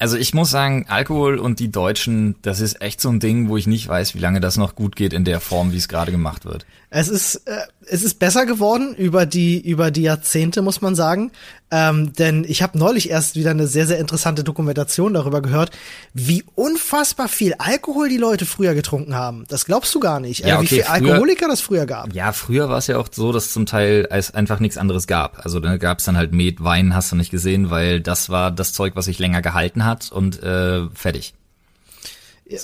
[0.00, 3.56] also ich muss sagen, Alkohol und die Deutschen, das ist echt so ein Ding, wo
[3.56, 6.12] ich nicht weiß, wie lange das noch gut geht in der Form, wie es gerade
[6.12, 6.66] gemacht wird.
[6.90, 11.30] Es ist, äh, es ist besser geworden über die, über die Jahrzehnte, muss man sagen.
[11.70, 15.70] Ähm, denn ich habe neulich erst wieder eine sehr, sehr interessante Dokumentation darüber gehört,
[16.14, 19.44] wie unfassbar viel Alkohol die Leute früher getrunken haben.
[19.48, 20.40] Das glaubst du gar nicht.
[20.40, 22.14] Ja, äh, wie okay, viel früher- Alkoholiker das früher gab.
[22.14, 25.44] Ja, früher war es ja auch so, dass zum Teil es einfach nichts anderes gab.
[25.44, 28.50] Also da gab es dann halt Met, Wein, hast du nicht gesehen, weil das war
[28.50, 31.34] das Zeug, was sich länger gehalten hat und äh, fertig.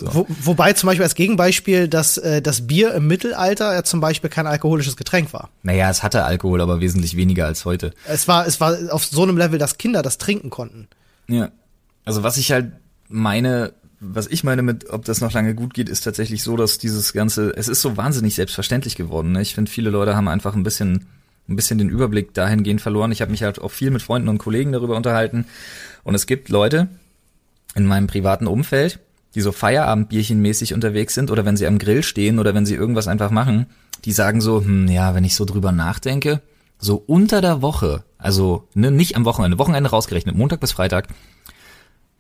[0.01, 4.30] Wo, wobei zum Beispiel als Gegenbeispiel, dass äh, das Bier im Mittelalter ja zum Beispiel
[4.30, 5.51] kein alkoholisches Getränk war.
[5.62, 7.93] Naja, es hatte Alkohol, aber wesentlich weniger als heute.
[8.09, 10.89] Es war, es war auf so einem Level, dass Kinder das trinken konnten.
[11.28, 11.51] Ja.
[12.05, 12.72] Also was ich halt
[13.09, 16.78] meine, was ich meine mit, ob das noch lange gut geht, ist tatsächlich so, dass
[16.78, 19.32] dieses ganze, es ist so wahnsinnig selbstverständlich geworden.
[19.32, 19.43] Ne?
[19.43, 21.07] Ich finde, viele Leute haben einfach ein bisschen,
[21.47, 23.12] ein bisschen den Überblick dahingehend verloren.
[23.12, 25.45] Ich habe mich halt auch viel mit Freunden und Kollegen darüber unterhalten.
[26.05, 26.89] Und es gibt Leute
[27.74, 28.99] in meinem privaten Umfeld,
[29.35, 33.09] die so Feierabendbierchenmäßig unterwegs sind oder wenn sie am Grill stehen oder wenn sie irgendwas
[33.09, 33.66] einfach machen,
[34.05, 36.41] die sagen so, hm, ja, wenn ich so drüber nachdenke,
[36.78, 41.09] so unter der Woche, also ne, nicht am Wochenende, Wochenende rausgerechnet, Montag bis Freitag,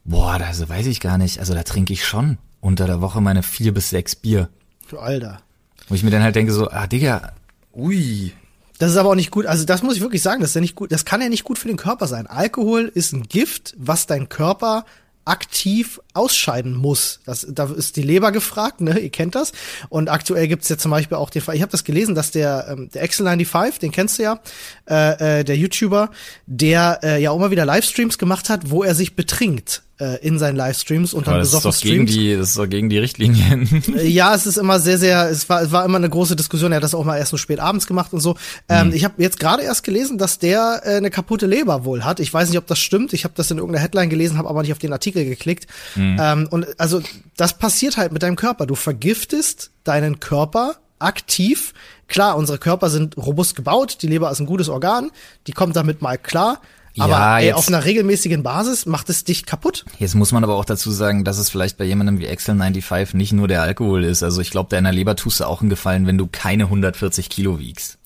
[0.04, 3.20] boah, da also weiß ich gar nicht, also da trinke ich schon unter der Woche
[3.20, 4.48] meine vier bis sechs Bier.
[4.88, 5.40] Du Alter.
[5.88, 7.32] Wo ich mir dann halt denke so, ah Digga,
[7.74, 8.32] ui,
[8.78, 9.46] Das ist aber auch nicht gut.
[9.46, 10.90] Also das muss ich wirklich sagen, das ist ja nicht gut.
[10.90, 12.26] Das kann ja nicht gut für den Körper sein.
[12.26, 14.84] Alkohol ist ein Gift, was dein Körper
[15.24, 17.20] aktiv ausscheiden muss.
[17.24, 18.98] Das, da ist die Leber gefragt, ne?
[18.98, 19.52] Ihr kennt das.
[19.88, 22.66] Und aktuell gibt's ja zum Beispiel auch den Fall, ich habe das gelesen, dass der,
[22.70, 24.40] ähm, der Excel95, den kennst du ja,
[24.88, 26.10] äh, äh, der YouTuber,
[26.46, 30.38] der äh, ja auch immer wieder Livestreams gemacht hat, wo er sich betrinkt äh, in
[30.38, 32.10] seinen Livestreams und dann aber das ist besoffen doch gegen streamt.
[32.10, 33.82] die, das ist doch gegen die Richtlinien.
[33.96, 36.72] Äh, Ja, es ist immer sehr, sehr, es war, es war immer eine große Diskussion.
[36.72, 38.36] Er hat das auch mal erst so spät abends gemacht und so.
[38.68, 42.20] Ähm, ich habe jetzt gerade erst gelesen, dass der äh, eine kaputte Leber wohl hat.
[42.20, 43.12] Ich weiß nicht, ob das stimmt.
[43.12, 45.66] Ich habe das in irgendeiner Headline gelesen, habe aber nicht auf den Artikel geklickt.
[45.96, 47.00] Ähm, und also
[47.36, 48.66] das passiert halt mit deinem Körper.
[48.66, 51.72] Du vergiftest deinen Körper aktiv.
[52.08, 53.98] Klar, unsere Körper sind robust gebaut.
[54.02, 55.10] Die Leber ist ein gutes Organ.
[55.46, 56.60] Die kommt damit mal klar.
[56.98, 59.84] Aber Ja, ey, jetzt- auf einer regelmäßigen Basis macht es dich kaputt.
[59.98, 63.32] Jetzt muss man aber auch dazu sagen, dass es vielleicht bei jemandem wie Excel95 nicht
[63.32, 64.22] nur der Alkohol ist.
[64.22, 67.58] Also ich glaube, deiner Leber tust du auch einen Gefallen, wenn du keine 140 Kilo
[67.58, 67.98] wiegst.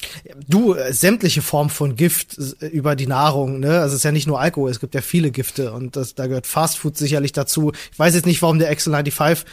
[0.48, 3.80] Du, äh, sämtliche Formen von Gift äh, über die Nahrung, ne?
[3.80, 6.26] Also es ist ja nicht nur Alkohol, es gibt ja viele Gifte und das, da
[6.26, 7.72] gehört Fastfood sicherlich dazu.
[7.92, 9.44] Ich weiß jetzt nicht, warum der Excel 95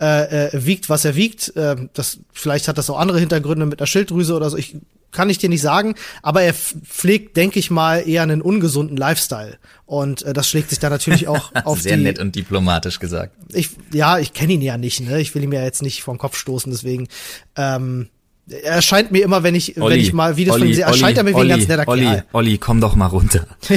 [0.00, 1.52] äh, äh, wiegt, was er wiegt.
[1.56, 4.56] Ähm, das, vielleicht hat das auch andere Hintergründe mit einer Schilddrüse oder so.
[4.56, 4.76] Ich
[5.14, 9.56] kann ich dir nicht sagen, aber er pflegt, denke ich mal, eher einen ungesunden Lifestyle.
[9.86, 12.02] Und äh, das schlägt sich dann natürlich auch auf Sehr die.
[12.02, 13.34] nett und diplomatisch gesagt.
[13.52, 15.20] Ich, ja, ich kenne ihn ja nicht, ne?
[15.20, 17.08] Ich will ihm ja jetzt nicht vom Kopf stoßen, deswegen.
[17.56, 18.08] Ähm,
[18.46, 21.24] er erscheint mir immer, wenn ich, wenn ich mal Videos von ihm sehe, erscheint er
[21.24, 22.24] mir wie ein ganz netter Olli, Kerl.
[22.32, 23.46] Olli, komm doch mal runter.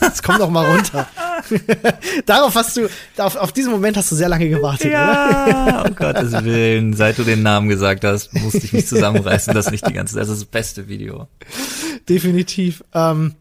[0.00, 1.06] Jetzt komm doch mal runter.
[2.26, 2.88] Darauf hast du,
[3.18, 5.48] auf, auf diesen Moment hast du sehr lange gewartet, oder?
[5.48, 6.94] Ja, um Gottes Willen.
[6.94, 10.22] Seit du den Namen gesagt hast, musste ich mich zusammenreißen, das nicht die ganze Zeit.
[10.22, 11.28] Das ist das beste Video.
[12.08, 12.84] Definitiv.
[12.94, 13.34] Ähm,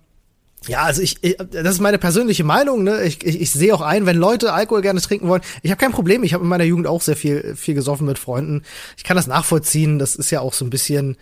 [0.68, 2.84] ja, also ich, ich, das ist meine persönliche Meinung.
[2.84, 3.04] Ne?
[3.04, 5.42] Ich, ich, ich sehe auch ein, wenn Leute Alkohol gerne trinken wollen.
[5.62, 6.24] Ich habe kein Problem.
[6.24, 8.64] Ich habe in meiner Jugend auch sehr viel, viel gesoffen mit Freunden.
[8.98, 10.00] Ich kann das nachvollziehen.
[10.00, 11.18] Das ist ja auch so ein bisschen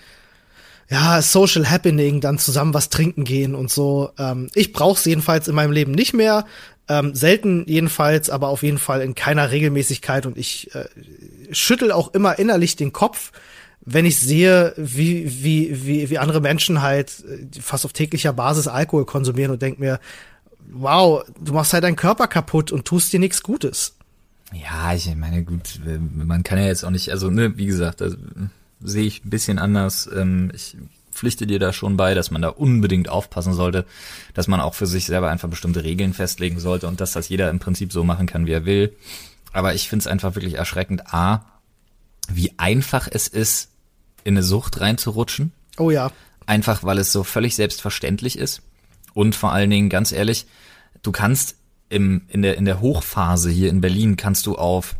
[0.89, 4.11] ja Social Happening, dann zusammen was trinken gehen und so.
[4.17, 6.45] Ähm, ich brauche es jedenfalls in meinem Leben nicht mehr.
[6.89, 10.25] Ähm, selten jedenfalls, aber auf jeden Fall in keiner Regelmäßigkeit.
[10.25, 10.85] Und ich äh,
[11.51, 13.31] schüttel auch immer innerlich den Kopf,
[13.85, 18.67] wenn ich sehe, wie, wie, wie, wie andere Menschen halt äh, fast auf täglicher Basis
[18.67, 19.99] Alkohol konsumieren und denk mir,
[20.71, 23.95] wow, du machst halt deinen Körper kaputt und tust dir nichts Gutes.
[24.53, 25.79] Ja, ich meine, gut,
[26.13, 28.17] man kann ja jetzt auch nicht, also, ne, wie gesagt, also,
[28.81, 30.09] sehe ich ein bisschen anders.
[30.13, 30.77] Ähm, ich
[31.11, 33.85] pflichte dir da schon bei, dass man da unbedingt aufpassen sollte,
[34.33, 37.49] dass man auch für sich selber einfach bestimmte Regeln festlegen sollte und dass das jeder
[37.49, 38.95] im Prinzip so machen kann, wie er will.
[39.51, 41.45] Aber ich finde es einfach wirklich erschreckend, A,
[42.29, 43.69] wie einfach es ist,
[44.23, 45.51] in eine Sucht reinzurutschen.
[45.77, 46.11] Oh ja.
[46.45, 48.61] Einfach weil es so völlig selbstverständlich ist.
[49.13, 50.45] Und vor allen Dingen, ganz ehrlich,
[51.01, 51.55] du kannst
[51.89, 54.95] im, in, der, in der Hochphase hier in Berlin kannst du auf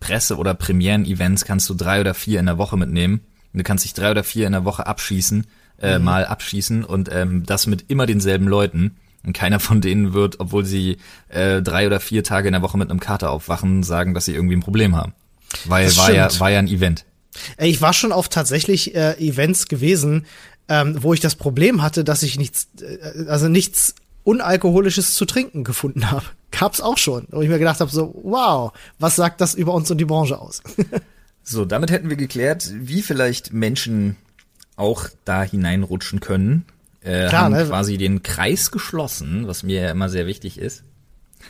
[0.00, 3.20] Presse- oder Premieren-Events kannst du drei oder vier in der Woche mitnehmen.
[3.52, 5.46] Und du kannst dich drei oder vier in der Woche abschießen,
[5.80, 8.96] äh, mal abschießen und ähm, das mit immer denselben Leuten.
[9.22, 10.96] Und keiner von denen wird, obwohl sie
[11.28, 14.34] äh, drei oder vier Tage in der Woche mit einem Kater aufwachen, sagen, dass sie
[14.34, 15.12] irgendwie ein Problem haben.
[15.66, 17.04] Weil war ja, war ja ein Event.
[17.58, 20.26] Ich war schon auf tatsächlich äh, Events gewesen,
[20.68, 25.64] ähm, wo ich das Problem hatte, dass ich nichts, äh, also nichts Unalkoholisches zu trinken
[25.64, 26.24] gefunden habe.
[26.50, 27.26] Gab's auch schon.
[27.30, 30.38] Wo ich mir gedacht habe, so, wow, was sagt das über uns und die Branche
[30.38, 30.62] aus?
[31.42, 34.16] So, damit hätten wir geklärt, wie vielleicht Menschen
[34.76, 36.64] auch da hineinrutschen können.
[37.00, 37.64] Äh, Klar, haben ne?
[37.66, 40.84] quasi den Kreis geschlossen, was mir ja immer sehr wichtig ist.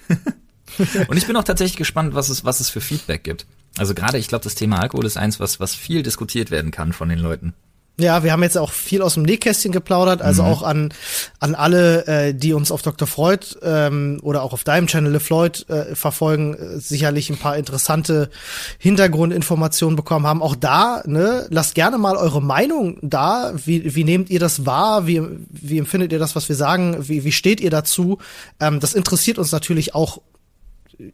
[1.09, 3.47] Und ich bin auch tatsächlich gespannt, was es, was es für Feedback gibt.
[3.79, 6.93] Also gerade, ich glaube, das Thema Alkohol ist eins, was, was viel diskutiert werden kann
[6.93, 7.55] von den Leuten.
[8.01, 10.49] Ja, wir haben jetzt auch viel aus dem Nähkästchen geplaudert, also mhm.
[10.49, 10.95] auch an,
[11.39, 13.07] an alle, äh, die uns auf Dr.
[13.07, 18.31] Freud ähm, oder auch auf deinem Channel LeFloid äh, verfolgen, äh, sicherlich ein paar interessante
[18.79, 20.41] Hintergrundinformationen bekommen haben.
[20.41, 23.53] Auch da, ne, lasst gerne mal eure Meinung da.
[23.67, 25.07] Wie, wie nehmt ihr das wahr?
[25.07, 26.97] Wie, wie empfindet ihr das, was wir sagen?
[27.07, 28.19] Wie, wie steht ihr dazu?
[28.61, 30.23] Ähm, das interessiert uns natürlich auch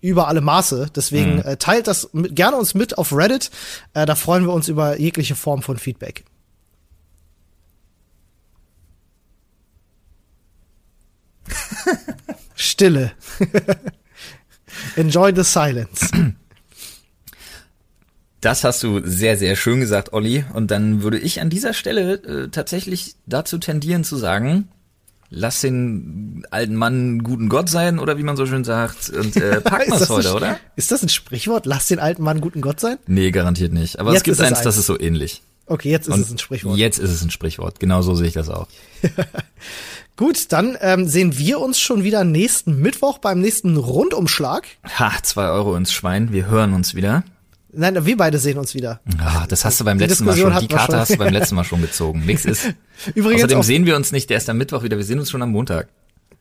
[0.00, 0.90] über alle Maße.
[0.94, 1.42] Deswegen mhm.
[1.42, 3.50] äh, teilt das mit, gerne uns mit auf Reddit.
[3.94, 6.24] Äh, da freuen wir uns über jegliche Form von Feedback.
[12.54, 13.12] Stille.
[14.96, 16.10] Enjoy the silence.
[18.40, 20.44] Das hast du sehr, sehr schön gesagt, Olli.
[20.52, 24.68] Und dann würde ich an dieser Stelle äh, tatsächlich dazu tendieren zu sagen,
[25.30, 29.60] lass den alten Mann guten Gott sein oder wie man so schön sagt und äh,
[29.60, 30.60] packen wir heute, ein, oder?
[30.76, 31.66] Ist das ein Sprichwort?
[31.66, 32.98] Lass den alten Mann guten Gott sein?
[33.06, 33.98] Nee, garantiert nicht.
[33.98, 35.42] Aber jetzt es gibt eins, eins, das ist so ähnlich.
[35.66, 36.76] Okay, jetzt ist und es ein Sprichwort.
[36.76, 37.80] Jetzt ist es ein Sprichwort.
[37.80, 38.68] Genau so sehe ich das auch.
[40.16, 44.66] Gut, dann ähm, sehen wir uns schon wieder nächsten Mittwoch beim nächsten Rundumschlag.
[44.98, 46.32] Ha, zwei Euro ins Schwein.
[46.32, 47.24] Wir hören uns wieder.
[47.76, 49.00] Nein, wir beide sehen uns wieder.
[49.18, 50.68] Ah, das hast du beim die letzten Diskussion Mal schon.
[50.68, 51.00] Die Karte schon.
[51.00, 52.24] hast du beim letzten Mal schon gezogen.
[52.24, 52.64] Nix ist.
[53.14, 54.96] Übrigens Außerdem sehen wir uns nicht erst am Mittwoch wieder.
[54.96, 55.88] Wir sehen uns schon am Montag.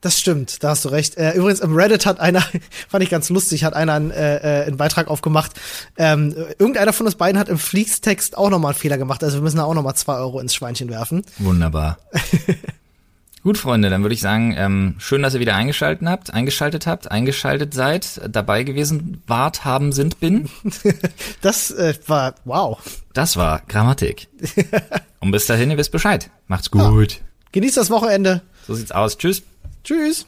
[0.01, 1.17] Das stimmt, da hast du recht.
[1.17, 2.41] Äh, übrigens im Reddit hat einer,
[2.89, 5.53] fand ich ganz lustig, hat einer einen, äh, äh, einen Beitrag aufgemacht.
[5.97, 9.23] Ähm, irgendeiner von uns beiden hat im Fließtext auch nochmal einen Fehler gemacht.
[9.23, 11.23] Also wir müssen da auch nochmal zwei Euro ins Schweinchen werfen.
[11.39, 11.97] Wunderbar.
[13.45, 17.11] Gut, Freunde, dann würde ich sagen, ähm, schön, dass ihr wieder eingeschaltet habt, eingeschaltet habt,
[17.11, 20.49] eingeschaltet seid, dabei gewesen wart, haben, sind, bin.
[21.41, 22.79] Das äh, war wow.
[23.13, 24.29] Das war Grammatik.
[25.19, 26.31] Und bis dahin, ihr wisst Bescheid.
[26.47, 27.11] Macht's gut.
[27.11, 27.19] Ja.
[27.51, 28.41] Genießt das Wochenende.
[28.65, 29.15] So sieht's aus.
[29.15, 29.43] Tschüss.
[29.83, 30.25] Tschüss.